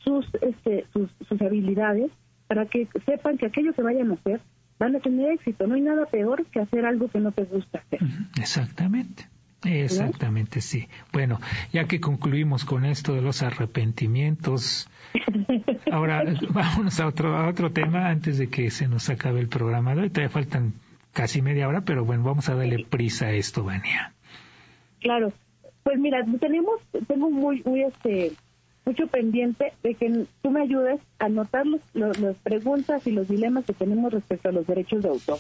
[0.07, 2.11] sus, este, sus, sus habilidades,
[2.47, 4.41] para que sepan que aquello que vayan a hacer
[4.79, 5.67] van a tener éxito.
[5.67, 8.01] No hay nada peor que hacer algo que no te gusta hacer.
[8.39, 9.29] Exactamente.
[9.65, 10.87] Exactamente, sí.
[11.13, 11.41] Bueno,
[11.73, 14.89] ya que concluimos con esto de los arrepentimientos,
[15.91, 19.95] ahora vámonos a otro, a otro tema antes de que se nos acabe el programa
[19.95, 20.11] de hoy.
[20.11, 20.75] Todavía faltan
[21.13, 24.13] casi media hora, pero bueno, vamos a darle prisa a esto, Vania.
[25.01, 25.33] Claro.
[25.83, 28.33] Pues mira, tenemos, tengo muy, muy este,
[28.87, 33.73] mucho pendiente de que tú me ayudes a anotar las preguntas y los dilemas que
[33.73, 35.39] tenemos respecto a los derechos de autor.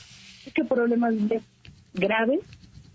[0.52, 1.14] ¿Qué problemas
[1.94, 2.40] graves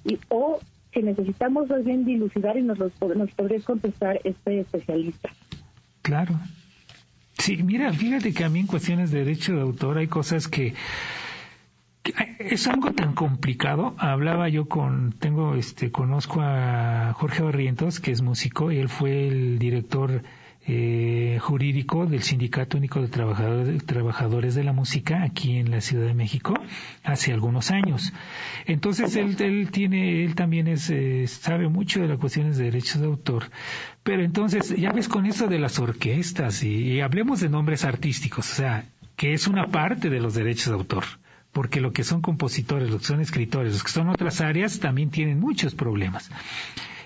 [0.04, 0.60] y, o
[0.92, 5.30] que necesitamos más bien dilucidar y nos los nos podrías contestar este especialista.
[6.02, 6.40] Claro.
[7.38, 10.74] Sí, mira, fíjate que a mí en cuestiones de derecho de autor hay cosas que,
[12.40, 13.96] es algo tan complicado.
[13.98, 19.28] Hablaba yo con, tengo, este, conozco a Jorge Barrientos, que es músico, y él fue
[19.28, 20.24] el director
[20.68, 26.14] eh, jurídico del Sindicato Único de Trabajadores, de la Música aquí en la Ciudad de
[26.14, 26.54] México
[27.04, 28.14] hace algunos años.
[28.66, 33.08] Entonces él, tiene, él también es, eh, sabe mucho de las cuestiones de derechos de
[33.08, 33.46] autor.
[34.04, 38.52] Pero entonces, ya ves con eso de las orquestas y, y hablemos de nombres artísticos,
[38.52, 41.04] o sea, que es una parte de los derechos de autor
[41.52, 45.10] porque lo que son compositores, lo que son escritores, los que son otras áreas también
[45.10, 46.32] tienen muchos problemas.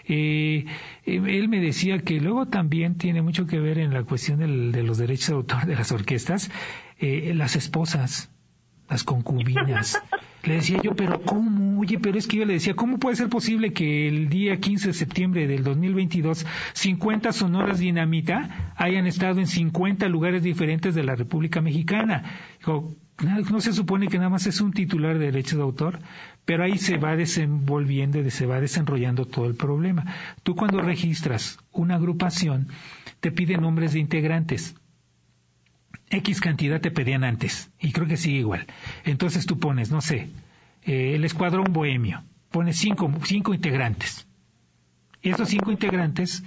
[0.07, 0.65] Eh,
[1.05, 4.83] eh, él me decía que luego también tiene mucho que ver en la cuestión de
[4.83, 6.51] los derechos de autor de las orquestas,
[6.99, 8.29] eh, las esposas,
[8.89, 10.01] las concubinas.
[10.43, 11.79] Le decía yo, pero ¿cómo?
[11.79, 14.89] Oye, pero es que yo le decía, ¿cómo puede ser posible que el día 15
[14.89, 21.15] de septiembre del 2022 50 sonoras dinamita hayan estado en 50 lugares diferentes de la
[21.15, 22.23] República Mexicana?
[22.59, 25.99] Dijo, no se supone que nada más es un titular de derechos de autor,
[26.45, 30.05] pero ahí se va desenvolviendo se va desarrollando todo el problema.
[30.43, 32.69] Tú cuando registras una agrupación,
[33.19, 34.75] te piden nombres de integrantes.
[36.09, 38.67] X cantidad te pedían antes, y creo que sigue igual.
[39.03, 40.29] Entonces tú pones, no sé,
[40.83, 44.27] eh, el escuadrón bohemio, pones cinco, cinco integrantes.
[45.23, 46.43] Y estos cinco integrantes,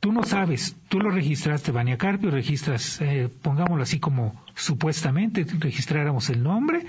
[0.00, 6.30] tú no sabes, tú lo registraste, Vania Carpio, registras, eh, pongámoslo así como supuestamente registráramos
[6.30, 6.86] el nombre,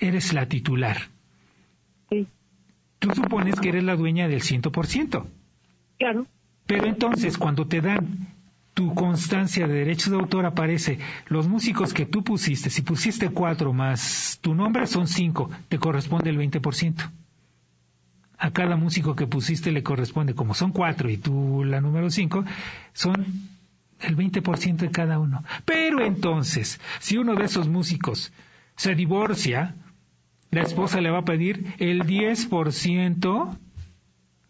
[0.00, 1.15] eres la titular
[2.08, 5.24] Tú supones que eres la dueña del 100%.
[5.98, 6.26] Claro.
[6.66, 8.28] Pero entonces, cuando te dan
[8.74, 12.68] tu constancia de derechos de autor, aparece los músicos que tú pusiste.
[12.68, 15.50] Si pusiste cuatro más tu nombre, son cinco.
[15.68, 17.10] Te corresponde el 20%.
[18.38, 22.44] A cada músico que pusiste le corresponde, como son cuatro y tú la número cinco,
[22.92, 23.24] son
[24.00, 25.42] el 20% de cada uno.
[25.64, 28.32] Pero entonces, si uno de esos músicos
[28.76, 29.74] se divorcia,
[30.50, 33.58] la esposa le va a pedir el 10%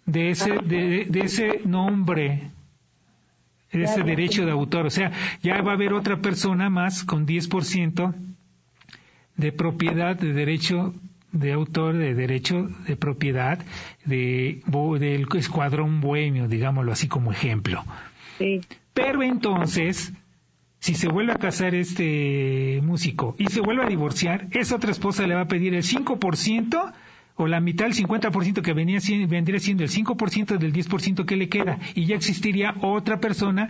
[0.07, 2.51] de ese, de, de ese nombre,
[3.73, 4.87] de ese derecho de autor.
[4.87, 8.15] O sea, ya va a haber otra persona más con 10%
[9.37, 10.95] de propiedad, de derecho
[11.33, 13.59] de autor, de derecho de propiedad
[14.05, 14.63] de,
[14.99, 17.85] del escuadrón bohemio, digámoslo así como ejemplo.
[18.39, 18.61] Sí.
[18.95, 20.13] Pero entonces,
[20.87, 25.27] si se vuelve a casar este músico y se vuelve a divorciar, esa otra esposa
[25.27, 26.93] le va a pedir el 5%
[27.35, 31.49] o la mitad, el 50% que venía vendría siendo el 5% del 10% que le
[31.49, 31.81] queda.
[31.97, 33.69] Y ya existiría otra persona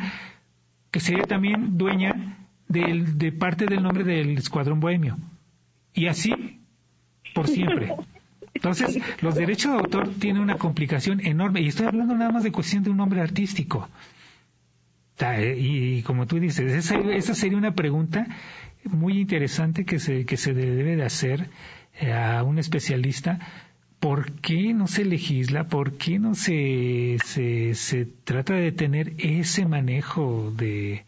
[0.90, 2.36] que sería también dueña
[2.68, 5.16] de parte del nombre del escuadrón bohemio.
[5.94, 6.34] Y así,
[7.34, 7.94] por siempre.
[8.52, 11.62] Entonces, los derechos de autor tienen una complicación enorme.
[11.62, 13.88] Y estoy hablando nada más de cuestión de un nombre artístico.
[15.18, 18.26] Eh, y, como tú dices, esa, sería una pregunta
[18.84, 21.48] muy interesante que se, que se debe de hacer
[21.98, 23.38] eh, a un especialista
[24.00, 25.68] ¿por qué no se legisla?
[25.68, 31.04] ¿Por qué no se, se, se trata de tener ese manejo de,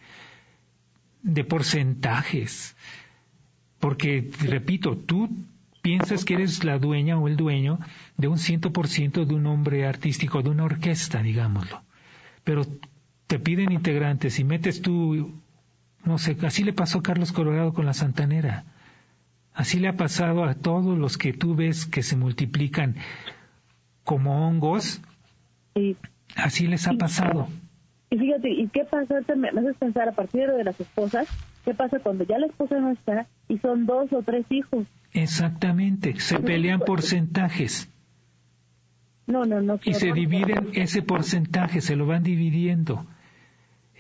[1.23, 2.77] de porcentajes?
[3.79, 5.29] Porque, repito, tú
[5.83, 7.79] piensas que eres la dueña o el dueño
[8.17, 11.83] de un ciento por ciento de un hombre artístico, de una orquesta, digámoslo.
[12.43, 12.67] Pero
[13.29, 15.31] te piden integrantes y metes tú,
[16.03, 18.65] no sé, así le pasó a Carlos Colorado con la Santanera.
[19.53, 22.97] Así le ha pasado a todos los que tú ves que se multiplican
[24.03, 25.03] como hongos.
[26.37, 27.49] Así les ha pasado.
[28.11, 29.21] Y fíjate, ¿y qué pasa?
[29.37, 31.29] Me, me haces pensar a partir de las esposas,
[31.67, 34.87] ¿qué pasa cuando ya la esposa no está y son dos o tres hijos?
[35.13, 37.91] Exactamente, se pelean porcentajes.
[39.27, 39.79] No, no, no.
[39.85, 43.05] Y se dividen ese porcentaje, se lo van dividiendo.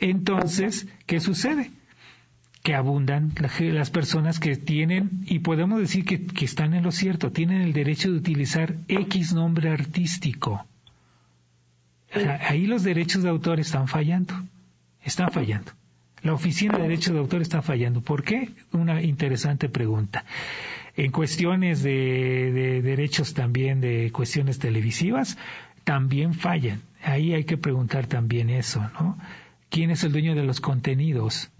[0.00, 1.70] Entonces, ¿qué sucede?
[2.62, 7.32] Que abundan las personas que tienen, y podemos decir que, que están en lo cierto,
[7.32, 10.66] tienen el derecho de utilizar X nombre artístico.
[12.40, 14.34] Ahí los derechos de autor están fallando,
[15.02, 15.72] están fallando.
[16.22, 18.00] La Oficina de Derechos de Autor está fallando.
[18.00, 18.50] ¿Por qué?
[18.72, 20.24] Una interesante pregunta.
[20.96, 25.38] En cuestiones de, de derechos también, de cuestiones televisivas,
[25.84, 26.82] también fallan.
[27.04, 29.16] Ahí hay que preguntar también eso, ¿no?
[29.70, 31.50] ¿Quién es el dueño de los contenidos?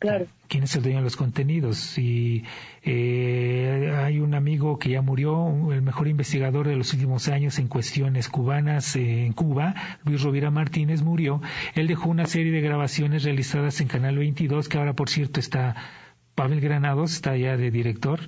[0.00, 0.26] Claro.
[0.48, 1.76] ¿Quién es el dueño de los contenidos?
[1.76, 2.42] Si
[2.82, 7.68] eh, hay un amigo que ya murió, el mejor investigador de los últimos años en
[7.68, 9.74] cuestiones cubanas eh, en Cuba,
[10.04, 11.42] Luis Rovira Martínez, murió.
[11.74, 15.76] Él dejó una serie de grabaciones realizadas en Canal 22, que ahora, por cierto, está
[16.34, 18.20] Pavel Granados, está ya de director.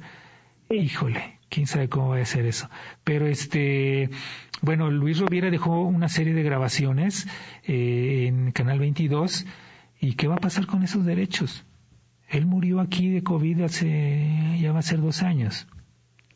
[0.69, 2.69] Híjole, quién sabe cómo va a ser eso.
[3.05, 4.11] Pero este,
[4.63, 7.29] bueno, Luis Rovira dejó una serie de grabaciones
[7.65, 9.47] eh, en Canal 22
[10.03, 11.65] ¿Y qué va a pasar con esos derechos?
[12.29, 15.69] Él murió aquí de COVID hace, ya va a ser dos años.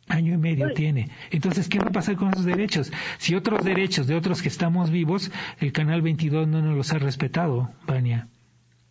[0.07, 1.09] Año y medio tiene.
[1.33, 2.93] Entonces, ¿qué va a pasar con esos derechos?
[3.19, 6.99] Si otros derechos de otros que estamos vivos, el Canal 22 no nos los ha
[7.01, 8.29] respetado, Vania.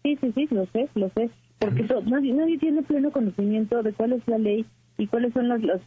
[0.03, 1.29] Sí, sí, sí, lo sé, lo sé.
[1.57, 4.65] Porque nadie, nadie tiene pleno conocimiento de cuál es la ley
[4.97, 5.81] y cuáles son los, los,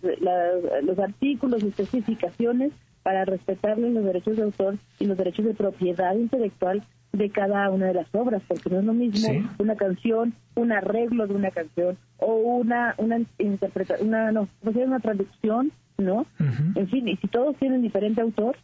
[0.83, 6.15] los artículos y especificaciones para respetarle los derechos de autor y los derechos de propiedad
[6.15, 6.83] intelectual
[7.13, 9.29] de cada una de las obras, porque no es lo mismo
[9.59, 15.73] una canción, un arreglo de una canción o una una interpretación, una no, una traducción,
[15.97, 16.27] ¿no?
[16.75, 18.57] En fin, y si todos tienen diferente autor,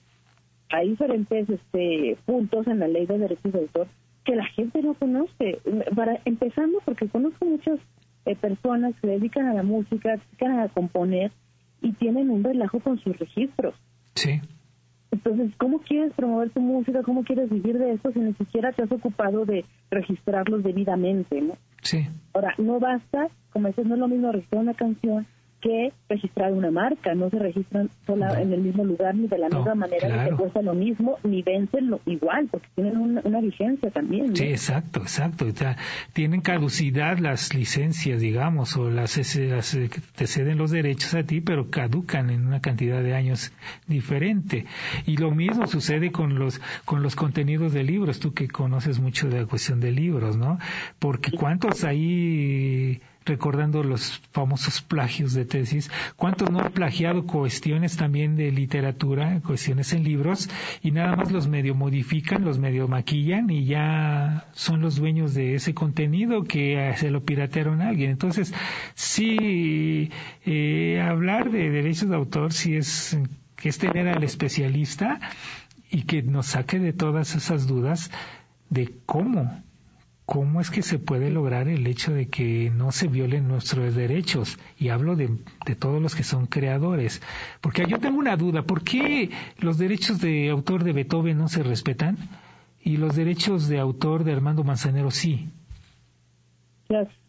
[0.70, 3.86] hay diferentes este puntos en la ley de derechos de autor
[4.24, 5.58] que la gente no conoce.
[5.94, 7.78] Para empezando porque conozco muchas
[8.26, 11.32] eh, personas que se dedican a la música, se dedican a componer
[11.80, 13.74] y tienen un relajo con sus registros.
[14.14, 14.40] Sí.
[15.10, 17.02] Entonces, ¿cómo quieres promover tu música?
[17.02, 21.56] ¿Cómo quieres vivir de esto si ni siquiera te has ocupado de registrarlos debidamente, ¿no?
[21.82, 22.06] Sí.
[22.32, 25.26] Ahora, no basta, como dices, no es lo mismo registrar una canción
[25.64, 29.48] que registrar una marca, no se registran sola en el mismo lugar ni de la
[29.48, 34.36] misma manera, ni cuesta lo mismo, ni vencen lo igual, porque tienen una, vigencia también.
[34.36, 35.46] Sí, exacto, exacto.
[36.12, 39.78] tienen caducidad las licencias, digamos, o las, las,
[40.14, 43.50] te ceden los derechos a ti, pero caducan en una cantidad de años
[43.86, 44.66] diferente.
[45.06, 49.30] Y lo mismo sucede con los, con los contenidos de libros, tú que conoces mucho
[49.30, 50.58] de la cuestión de libros, ¿no?
[50.98, 58.36] Porque cuántos ahí recordando los famosos plagios de tesis, cuántos no han plagiado cuestiones también
[58.36, 60.50] de literatura, cuestiones en libros,
[60.82, 65.54] y nada más los medio modifican, los medio maquillan y ya son los dueños de
[65.54, 68.10] ese contenido que se lo piratearon a alguien.
[68.10, 68.52] Entonces,
[68.94, 70.10] sí,
[70.44, 73.18] eh, hablar de derechos de autor sí es,
[73.56, 75.20] que es tener al especialista
[75.90, 78.10] y que nos saque de todas esas dudas
[78.68, 79.62] de cómo
[80.26, 84.58] ¿cómo es que se puede lograr el hecho de que no se violen nuestros derechos?
[84.78, 85.28] Y hablo de,
[85.78, 87.22] todos los que son creadores.
[87.60, 91.62] Porque yo tengo una duda, ¿por qué los derechos de autor de Beethoven no se
[91.62, 92.16] respetan
[92.82, 95.48] y los derechos de autor de Armando Manzanero sí?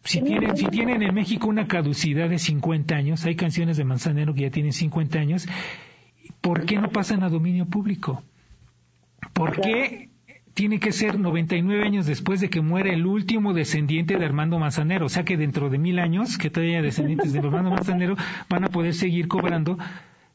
[0.04, 4.34] Si tienen, si tienen en México una caducidad de 50 años, hay canciones de Manzanero
[4.34, 5.48] que ya tienen 50 años,
[6.40, 8.22] ¿por qué no pasan a dominio público?
[9.32, 10.10] ¿Por qué
[10.56, 15.04] tiene que ser 99 años después de que muera el último descendiente de Armando Manzanero.
[15.04, 18.16] O sea que dentro de mil años, que todavía descendientes de Armando Manzanero
[18.48, 19.76] van a poder seguir cobrando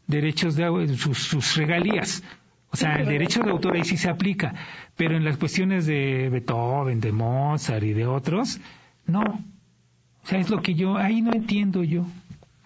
[0.05, 2.23] derechos de sus, sus regalías.
[2.69, 4.53] O sea, el derecho de autor ahí sí se aplica,
[4.95, 8.61] pero en las cuestiones de Beethoven, de Mozart y de otros,
[9.07, 9.21] no.
[9.21, 12.05] O sea, es lo que yo, ahí no entiendo yo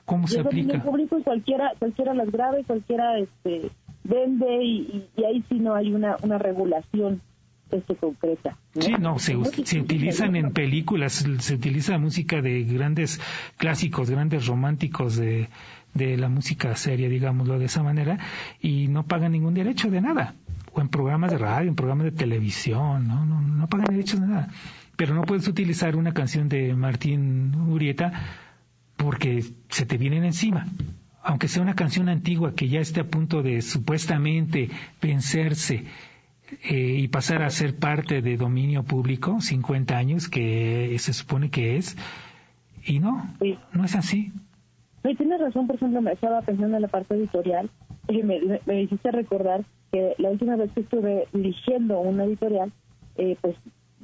[0.03, 0.83] cómo se aplica.
[0.83, 3.69] público cualquiera, cualquiera las grabe, cualquiera este,
[4.03, 7.21] vende y, y, ahí sí no hay una, una regulación
[7.99, 8.57] concreta.
[8.79, 13.19] Sí, no, se, se utilizan en películas, se utiliza música de grandes
[13.57, 15.49] clásicos, grandes románticos de,
[15.93, 18.19] de la música seria, digámoslo de esa manera,
[18.61, 20.35] y no pagan ningún derecho de nada.
[20.73, 24.27] O en programas de radio, en programas de televisión, no, no, no pagan derechos de
[24.27, 24.49] nada.
[24.97, 28.11] Pero no puedes utilizar una canción de Martín Urieta
[28.97, 30.65] porque se te vienen encima.
[31.23, 34.69] Aunque sea una canción antigua que ya esté a punto de supuestamente
[35.01, 35.85] vencerse
[36.63, 41.77] eh, y pasar a ser parte de dominio público, 50 años que se supone que
[41.77, 41.97] es,
[42.85, 43.33] y no,
[43.73, 44.31] no es así.
[45.03, 47.69] No, tienes razón, por ejemplo, me estaba pensando en la parte editorial
[48.07, 52.71] y me, me, hiciste recordar que la última vez que estuve dirigiendo una editorial,
[53.17, 53.55] eh, pues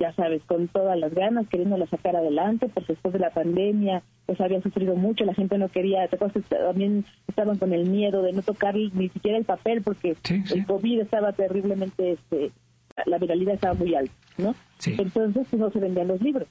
[0.02, 4.42] ya sabes, con todas las ganas, queriéndola sacar adelante, porque después de la pandemia, pues
[4.42, 8.76] habían sufrido mucho, la gente no quería, también estaban con el miedo de no tocar
[8.76, 12.52] ni siquiera el papel, porque el COVID estaba terriblemente, este,
[13.06, 14.56] la viralidad estaba muy alta, ¿no?
[14.86, 16.48] Entonces pues, no se vendían los libros.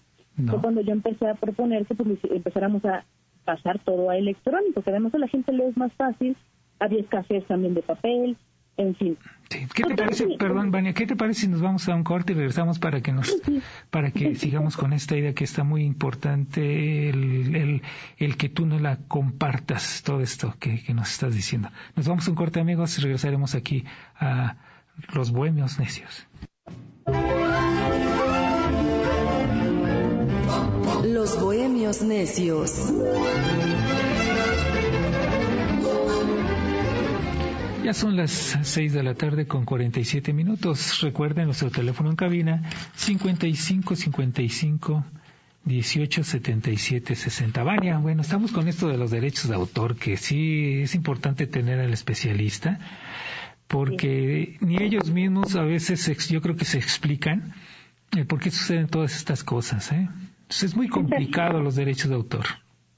[0.47, 3.05] Fue cuando yo empecé a proponer que pues, empezáramos a
[3.45, 6.37] pasar todo a electrónico, que además a la gente le es más fácil,
[6.79, 8.37] había escasez también de papel,
[8.81, 9.19] en fin.
[9.49, 12.37] ¿Qué te parece, perdón, Vania, qué te parece si nos vamos a un corte y
[12.37, 13.37] regresamos para que nos,
[13.91, 17.83] para que sigamos con esta idea que está muy importante, el,
[18.19, 21.69] el, que tú no la compartas, todo esto que, que, nos estás diciendo.
[21.97, 24.57] Nos vamos a un corte, amigos, y regresaremos aquí a
[25.13, 26.29] los bohemios necios.
[31.05, 32.93] Los bohemios necios.
[37.83, 41.01] Ya son las 6 de la tarde con 47 minutos.
[41.01, 42.63] Recuerden nuestro teléfono en cabina
[42.95, 45.05] 55 55
[45.65, 47.63] 18 77 60.
[47.63, 51.81] Vania, bueno, estamos con esto de los derechos de autor, que sí es importante tener
[51.81, 52.79] al especialista,
[53.67, 57.55] porque ni ellos mismos a veces yo creo que se explican
[58.29, 59.91] por qué suceden todas estas cosas.
[59.93, 60.07] ¿eh?
[60.51, 62.45] es muy complicado los derechos de autor,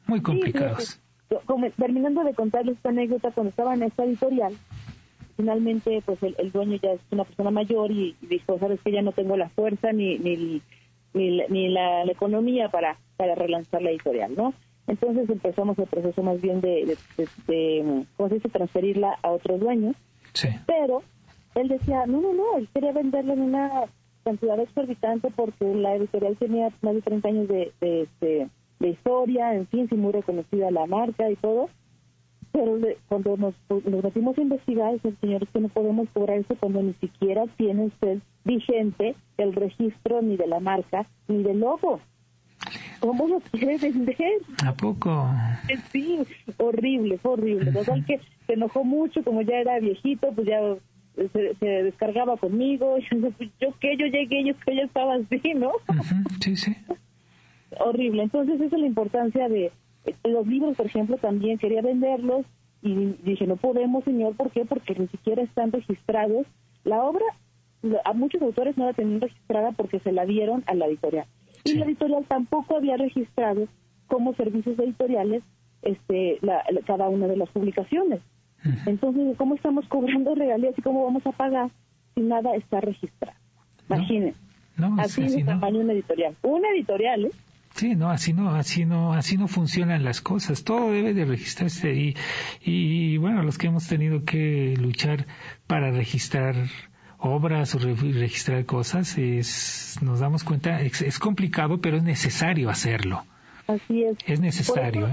[0.06, 1.01] muy complicados
[1.76, 4.54] terminando de contarles esta anécdota, cuando estaba en esta editorial,
[5.36, 9.12] finalmente pues el, dueño ya es una persona mayor y, dijo, sabes que ya no
[9.12, 10.62] tengo la fuerza ni, ni,
[11.14, 14.54] ni, la, economía para, para relanzar la editorial, ¿no?
[14.86, 19.60] Entonces empezamos el proceso más bien de, de, de, ¿cómo se dice?, transferirla a otros
[19.60, 19.96] dueños.
[20.32, 20.48] Sí.
[20.66, 21.02] Pero
[21.54, 23.84] él decía, no, no, no, él quería venderla en una
[24.24, 28.48] cantidad exorbitante porque la editorial tenía más de 30 años de, de, este,
[28.82, 31.70] de historia, en fin, sí muy reconocida la marca y todo.
[32.52, 32.78] Pero
[33.08, 36.82] cuando nos, nos metimos a investigar, el señor, es que no podemos cobrar eso cuando
[36.82, 42.00] ni siquiera tiene usted vigente el registro ni de la marca ni del logo.
[43.00, 44.16] ¿Cómo lo quiere vender?
[44.64, 45.28] ¿A poco?
[45.90, 46.18] Sí,
[46.58, 47.72] horrible, fue horrible.
[47.72, 50.60] Total que se enojó mucho, como ya era viejito, pues ya
[51.32, 52.98] se, descargaba conmigo.
[53.38, 55.72] Pues, yo que yo llegué, yo que ya estaba así, ¿no?
[56.40, 56.76] Sí, sí
[57.80, 58.22] horrible.
[58.22, 59.72] Entonces esa es la importancia de
[60.24, 62.44] los libros, por ejemplo, también quería venderlos
[62.82, 64.64] y dije, no podemos, señor, ¿por qué?
[64.64, 66.46] Porque ni siquiera están registrados.
[66.84, 67.24] La obra,
[68.04, 71.26] a muchos autores no la tenían registrada porque se la dieron a la editorial.
[71.64, 73.68] Y la editorial tampoco había registrado
[74.08, 75.42] como servicios editoriales
[75.82, 76.40] este,
[76.86, 78.20] cada una de las publicaciones.
[78.86, 81.70] Entonces, ¿cómo estamos cobrando regalías y cómo vamos a pagar
[82.14, 83.36] si nada está registrado?
[83.88, 84.40] Imagínense.
[84.98, 86.34] así es tamaño de una editorial.
[86.42, 87.30] Una editorial, ¿eh?
[87.74, 90.64] Sí, no, así no, así no, así no funcionan las cosas.
[90.64, 92.14] Todo debe de registrarse y,
[92.60, 95.26] y bueno, los que hemos tenido que luchar
[95.66, 96.54] para registrar
[97.22, 103.22] obras o registrar cosas, es, nos damos cuenta, es, complicado, pero es necesario hacerlo.
[103.68, 104.18] Así es.
[104.26, 105.06] Es necesario.
[105.06, 105.12] ¿eh?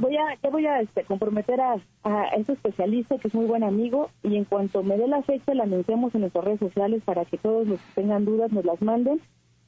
[0.00, 3.62] Voy a, yo voy a este, comprometer a, a ese especialista que es muy buen
[3.62, 7.24] amigo y en cuanto me dé la fecha la anunciamos en nuestras redes sociales para
[7.24, 9.20] que todos los que tengan dudas nos las manden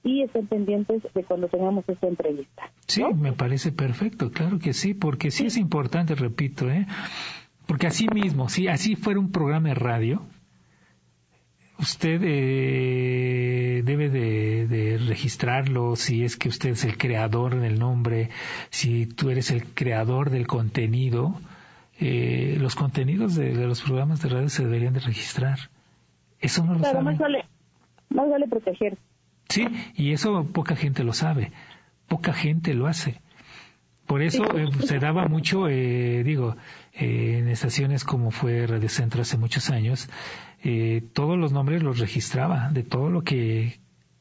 [0.09, 2.71] y estén pendientes de cuando tengamos esta entrevista.
[2.87, 6.87] Sí, me parece perfecto, claro que sí, porque sí, es importante, repito, ¿eh?
[7.67, 10.23] porque así mismo, si así fuera un programa de radio,
[11.79, 18.31] usted eh, debe de, registrarlo si es que usted es el creador del nombre,
[18.71, 21.35] si tú eres el creador del contenido,
[22.01, 25.59] eh, los contenidos de, los programas de radio se deberían de registrar.
[26.41, 27.45] Eso no lo claro, Más vale,
[28.09, 28.97] más vale proteger.
[29.49, 31.53] Sí, y eso poca gente lo sabe,
[32.07, 33.21] poca gente lo hace.
[34.07, 36.57] Por eso eh, se daba mucho, eh, digo,
[36.95, 40.09] eh, en estaciones como fue Radio Centro hace muchos años,
[41.13, 43.81] todos los nombres los registraba, de todo lo que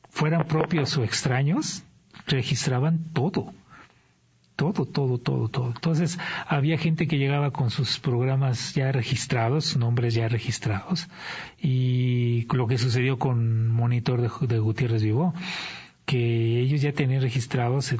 [0.09, 1.84] fueran propios o extraños,
[2.28, 3.53] registraban todo
[4.58, 5.68] todo, todo, todo, todo.
[5.68, 11.08] Entonces había gente que llegaba con sus programas ya registrados, nombres ya registrados,
[11.62, 15.34] y lo que sucedió con Monitor de, Gutiérrez Vivo,
[16.05, 17.95] que ellos ya tenían registrados,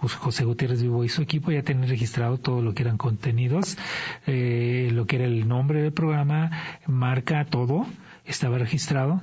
[0.00, 3.78] José Gutiérrez Vivo y su equipo ya tenían registrado todo lo que eran contenidos,
[4.26, 6.50] eh, lo que era el nombre del programa,
[6.86, 7.86] marca, todo,
[8.26, 9.22] estaba registrado.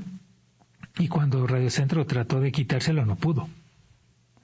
[0.97, 3.47] Y cuando Radio Centro trató de quitárselo, no pudo.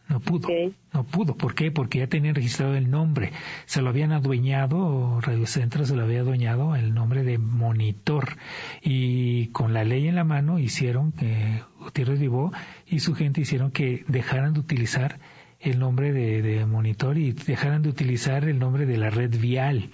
[0.09, 0.47] No pudo,
[0.93, 1.35] no pudo.
[1.35, 1.69] ¿Por qué?
[1.69, 3.33] Porque ya tenían registrado el nombre.
[3.65, 8.37] Se lo habían adueñado, Radio Centro se lo había adueñado el nombre de monitor.
[8.81, 12.53] Y con la ley en la mano hicieron, que Gutiérrez Vivó
[12.85, 15.19] y su gente hicieron que dejaran de utilizar
[15.59, 19.89] el nombre de, monitor y dejaran de utilizar el nombre de la red vial,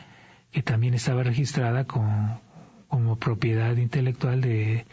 [0.52, 4.86] que también estaba registrada como propiedad intelectual de,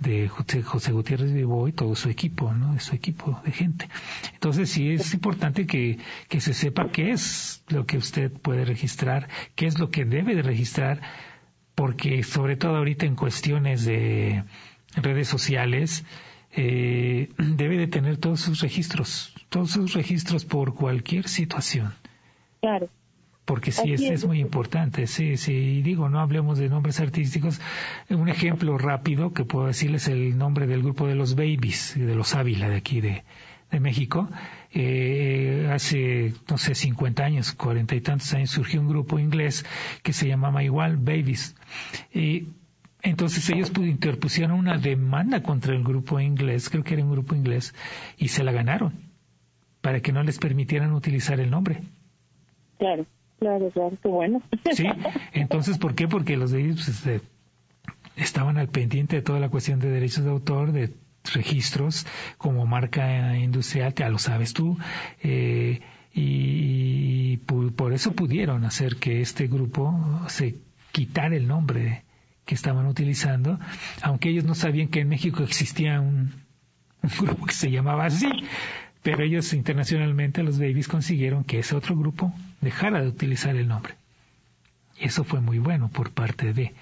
[0.00, 2.78] de José, Gutiérrez Vivo y todo su equipo, ¿no?
[2.78, 3.88] Su equipo de gente.
[4.34, 9.28] Entonces sí es importante que, que se sepa qué es lo que usted puede registrar,
[9.54, 11.00] qué es lo que debe de registrar,
[11.74, 14.44] porque sobre todo ahorita en cuestiones de
[14.94, 16.04] redes sociales,
[16.52, 21.94] eh, debe de tener todos sus registros, todos sus registros por cualquier situación.
[22.60, 22.88] Claro
[23.48, 25.06] porque sí es, muy importante.
[25.06, 27.62] Sí, sí, digo, no hablemos de nombres artísticos.
[28.10, 32.34] Un ejemplo rápido que puedo decirles el nombre del grupo de los Babies, de los
[32.34, 33.24] Ávila de aquí de,
[33.70, 34.28] de México.
[34.74, 39.64] Eh, hace, no sé, 50 años, cuarenta y tantos años, surgió un grupo inglés
[40.02, 41.56] que se llamaba igual Babies.
[42.12, 42.48] Y
[43.00, 47.74] entonces ellos interpusieron una demanda contra el grupo inglés, creo que era un grupo inglés,
[48.18, 48.92] y se la ganaron
[49.80, 51.80] para que no les permitieran utilizar el nombre.
[52.76, 53.06] Claro.
[53.38, 54.42] Claro, claro, qué bueno.
[54.72, 54.86] Sí,
[55.32, 56.08] entonces, ¿por qué?
[56.08, 57.20] Porque los de ellos pues, este,
[58.16, 60.92] estaban al pendiente de toda la cuestión de derechos de autor, de
[61.32, 64.78] registros como marca industrial, ya lo sabes tú,
[65.22, 65.80] eh,
[66.12, 67.36] y,
[67.76, 69.94] por eso pudieron hacer que este grupo
[70.26, 70.56] se
[70.90, 72.04] quitara el nombre
[72.44, 73.58] que estaban utilizando,
[74.02, 76.32] aunque ellos no sabían que en México existía un
[77.20, 78.28] grupo que se llamaba así,
[79.10, 82.30] pero ellos internacionalmente, los babies, consiguieron que ese otro grupo
[82.60, 83.94] dejara de utilizar el nombre.
[85.00, 86.74] Y eso fue muy bueno por parte de.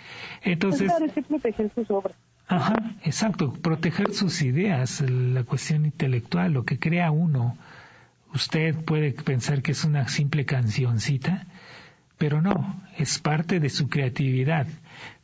[0.42, 0.90] Entonces.
[1.28, 2.16] Proteger sus obras.
[2.48, 2.74] Ajá,
[3.04, 7.56] exacto, proteger sus ideas, la cuestión intelectual, lo que crea uno.
[8.34, 11.46] Usted puede pensar que es una simple cancioncita,
[12.18, 14.66] pero no, es parte de su creatividad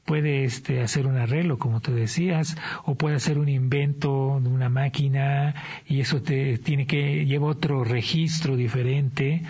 [0.04, 4.68] puede este, hacer un arreglo, como tú decías, o puede hacer un invento de una
[4.68, 5.54] máquina
[5.86, 9.42] y eso te tiene que lleva otro registro diferente,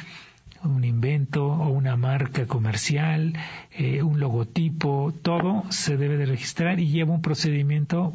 [0.62, 3.32] un invento o una marca comercial,
[3.72, 8.14] eh, un logotipo, todo se debe de registrar y lleva un procedimiento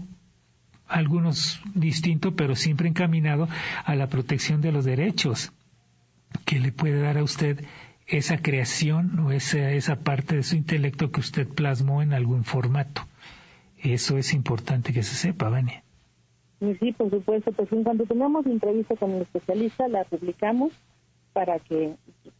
[0.88, 3.50] algunos distinto, pero siempre encaminado
[3.84, 5.52] a la protección de los derechos
[6.46, 7.66] que le puede dar a usted
[8.08, 13.02] esa creación o esa, esa parte de su intelecto que usted plasmó en algún formato.
[13.78, 15.84] Eso es importante que se sepa, Vania.
[16.60, 17.52] Sí, por supuesto.
[17.52, 20.72] Pues en cuanto tengamos entrevista con el especialista, la publicamos
[21.34, 21.94] para que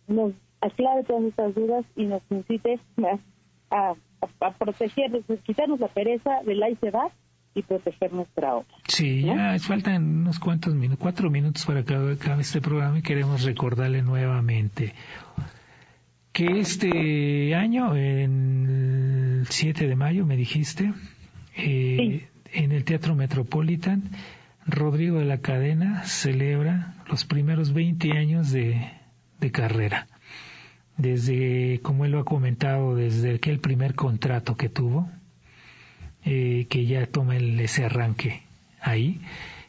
[0.08, 2.80] nos aclare todas estas dudas y nos incite
[3.70, 3.94] a,
[4.40, 6.70] a, proteger, quitarnos la pereza del la
[7.54, 8.68] y proteger nuestra obra.
[8.88, 13.44] Sí, ya faltan unos cuantos minutos, cuatro minutos para que acabe este programa y queremos
[13.44, 14.94] recordarle nuevamente
[16.38, 20.94] que este año, en el 7 de mayo, me dijiste,
[21.56, 24.12] eh, en el Teatro Metropolitan,
[24.68, 28.92] Rodrigo de la Cadena celebra los primeros 20 años de,
[29.52, 30.06] carrera.
[30.96, 35.10] Desde, como él lo ha comentado, desde aquel primer contrato que tuvo,
[36.24, 38.44] eh, que ya toma ese arranque
[38.80, 39.22] ahí,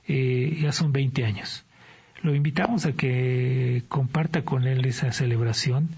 [0.07, 1.65] eh, ya son 20 años.
[2.21, 5.89] Lo invitamos a que comparta con él esa celebración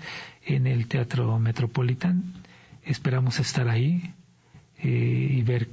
[0.45, 2.35] en el Teatro Metropolitan.
[2.85, 4.15] Esperamos estar ahí
[4.79, 4.89] eh,
[5.31, 5.69] y ver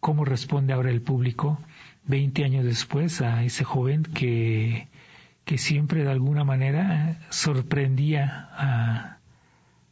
[0.00, 1.58] cómo responde ahora el público
[2.06, 4.88] 20 años después a ese joven que,
[5.44, 9.18] que siempre de alguna manera sorprendía a,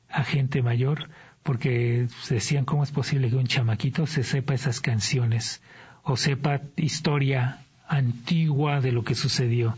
[0.09, 1.09] a gente mayor
[1.43, 5.61] porque decían cómo es posible que un chamaquito se sepa esas canciones
[6.03, 9.77] o sepa historia antigua de lo que sucedió.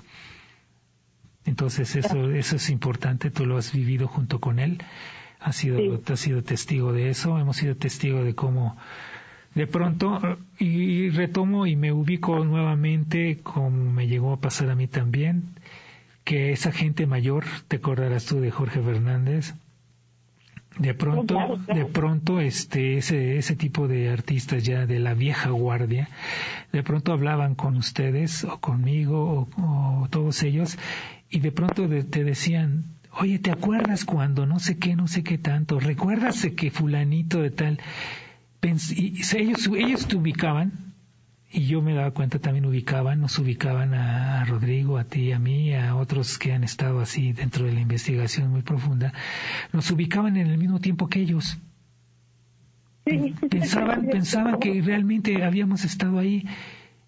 [1.46, 4.82] Entonces eso, eso es importante, tú lo has vivido junto con él,
[5.40, 8.76] has sido, has sido testigo de eso, hemos sido testigo de cómo
[9.54, 10.20] de pronto,
[10.58, 15.54] y, retomo y me ubico nuevamente como me llegó a pasar a mí también,
[16.24, 19.54] que esa gente mayor, te acordarás tú de Jorge Fernández,
[20.78, 26.08] de pronto, de pronto, este, ese, ese tipo de artistas ya de la vieja guardia,
[26.72, 30.78] de pronto hablaban con ustedes o conmigo o todos ellos
[31.30, 35.38] y de pronto te decían, oye, ¿te acuerdas cuando no sé qué, no sé qué
[35.38, 35.80] tanto?
[35.80, 37.80] ¿Recuerdas que fulanito de tal?
[38.62, 40.85] y ellos, ellos te ubicaban
[41.50, 45.74] y yo me daba cuenta también ubicaban, nos ubicaban a, Rodrigo, a ti, a mí,
[45.74, 49.12] a otros que han estado así dentro de la investigación muy profunda,
[49.72, 51.58] nos ubicaban en el mismo tiempo que ellos.
[53.48, 56.44] Pensaban, pensaban que realmente habíamos estado ahí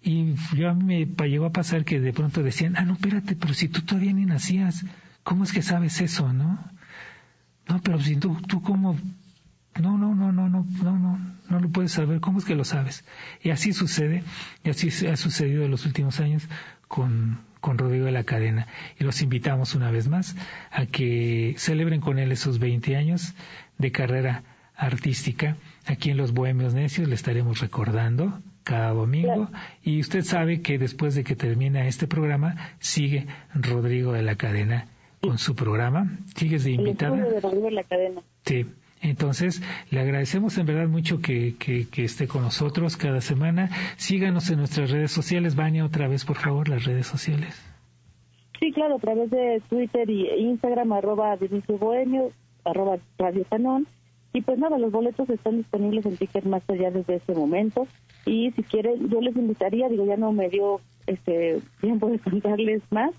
[0.01, 3.35] y yo a mí me llegó a pasar que de pronto decían, ah, no, espérate,
[3.35, 4.85] pero si tú todavía ni nacías,
[5.23, 6.57] ¿cómo es que sabes eso, no?
[7.67, 8.97] No, pero si tú, tú cómo
[9.79, 11.19] no, no, no, no, no, no, no,
[11.49, 12.19] no lo puedes saber.
[12.19, 13.05] ¿Cómo es que lo sabes?
[13.41, 14.23] Y así sucede,
[14.63, 16.47] y así ha sucedido en los últimos años
[16.87, 18.67] con, con Rodrigo de la Cadena.
[18.99, 20.35] Y los invitamos una vez más
[20.71, 23.33] a que celebren con él esos 20 años
[23.77, 24.43] de carrera
[24.75, 25.55] artística.
[25.85, 29.49] Aquí en Los Bohemios Necios le estaremos recordando cada domingo.
[29.83, 34.87] Y usted sabe que después de que termina este programa, sigue Rodrigo de la Cadena
[35.21, 36.17] con su programa.
[36.35, 37.17] ¿Sigues de invitada?
[37.17, 38.21] de la Cadena.
[38.45, 38.65] Sí.
[39.01, 43.69] Entonces, le agradecemos en verdad mucho que, que, esté con nosotros cada semana.
[43.97, 45.55] Síganos en nuestras redes sociales.
[45.55, 47.55] Vania, otra vez, por favor, las redes sociales.
[48.59, 51.37] Sí, claro, a través de Twitter y Instagram, arroba
[51.79, 52.31] Bohemio,
[52.65, 53.87] arroba Radio Canón.
[54.33, 57.87] Y pues nada, los boletos están disponibles en Ticketmaster ya desde ese momento.
[58.25, 62.83] Y si quieren, yo les invitaría, digo, ya no me dio este tiempo de contarles
[62.91, 63.11] más,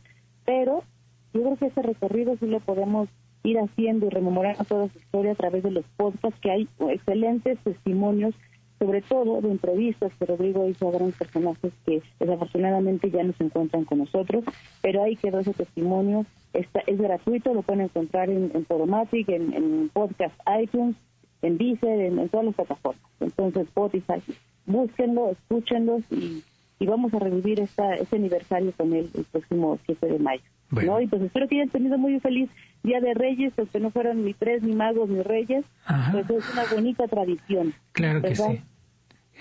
[0.45, 0.85] pero
[1.33, 3.09] yo creo que ese recorrido sí lo podemos
[3.43, 7.59] ir haciendo y rememorando toda su historia a través de los podcasts, que hay excelentes
[7.61, 8.35] testimonios,
[8.79, 13.45] sobre todo de entrevistas que Rodrigo hizo a grandes personajes que desafortunadamente ya no se
[13.45, 14.45] encuentran con nosotros,
[14.83, 19.89] pero ahí quedó ese testimonio, Está, es gratuito, lo pueden encontrar en, en Podomatic, en,
[19.93, 20.97] podcast iTunes,
[21.43, 23.03] en Deezer, en, todas las plataformas.
[23.21, 24.21] Entonces, Spotify,
[24.67, 26.43] búsquenlo, escúchenlos y,
[26.81, 30.43] y vamos a revivir esta, este aniversario con él el próximo 7 de mayo.
[30.71, 31.01] ¿no?
[31.01, 32.51] Y pues espero que hayan tenido muy feliz
[32.83, 35.65] Día de Reyes, pues que no fueran ni tres, ni magos, ni reyes.
[36.13, 37.75] Pues es una bonita tradición.
[37.93, 38.63] Claro que sí.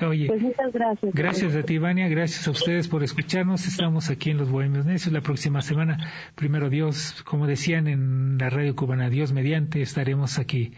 [0.01, 1.13] Oye, pues muchas gracias.
[1.13, 2.07] Gracias a ti, Vania.
[2.07, 3.67] Gracias a ustedes por escucharnos.
[3.67, 5.97] Estamos aquí en Los Bohemios Necios la próxima semana.
[6.35, 10.73] Primero Dios, como decían en la radio cubana, Dios mediante, estaremos aquí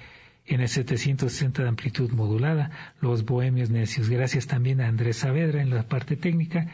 [0.46, 4.10] en el 760 de amplitud modulada, Los Bohemios Necios.
[4.10, 6.68] Gracias también a Andrés Saavedra en la parte técnica.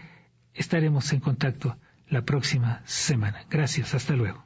[0.53, 1.75] Estaremos en contacto
[2.09, 3.45] la próxima semana.
[3.49, 4.43] Gracias, hasta luego.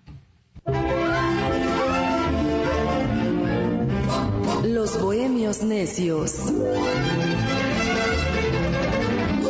[4.92, 6.36] Los Bohemios Necios.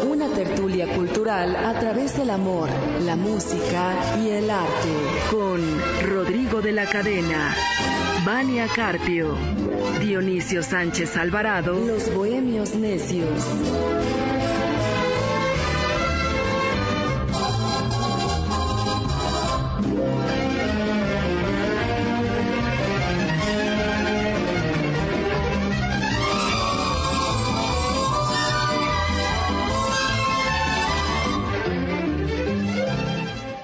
[0.08, 2.70] Una tertulia cultural a través del amor,
[3.02, 4.89] la música y el arte.
[5.32, 5.62] Con
[6.08, 7.56] Rodrigo de la Cadena,
[8.24, 9.36] Vania Carpio,
[10.00, 13.44] Dionisio Sánchez Alvarado, Los Bohemios Necios.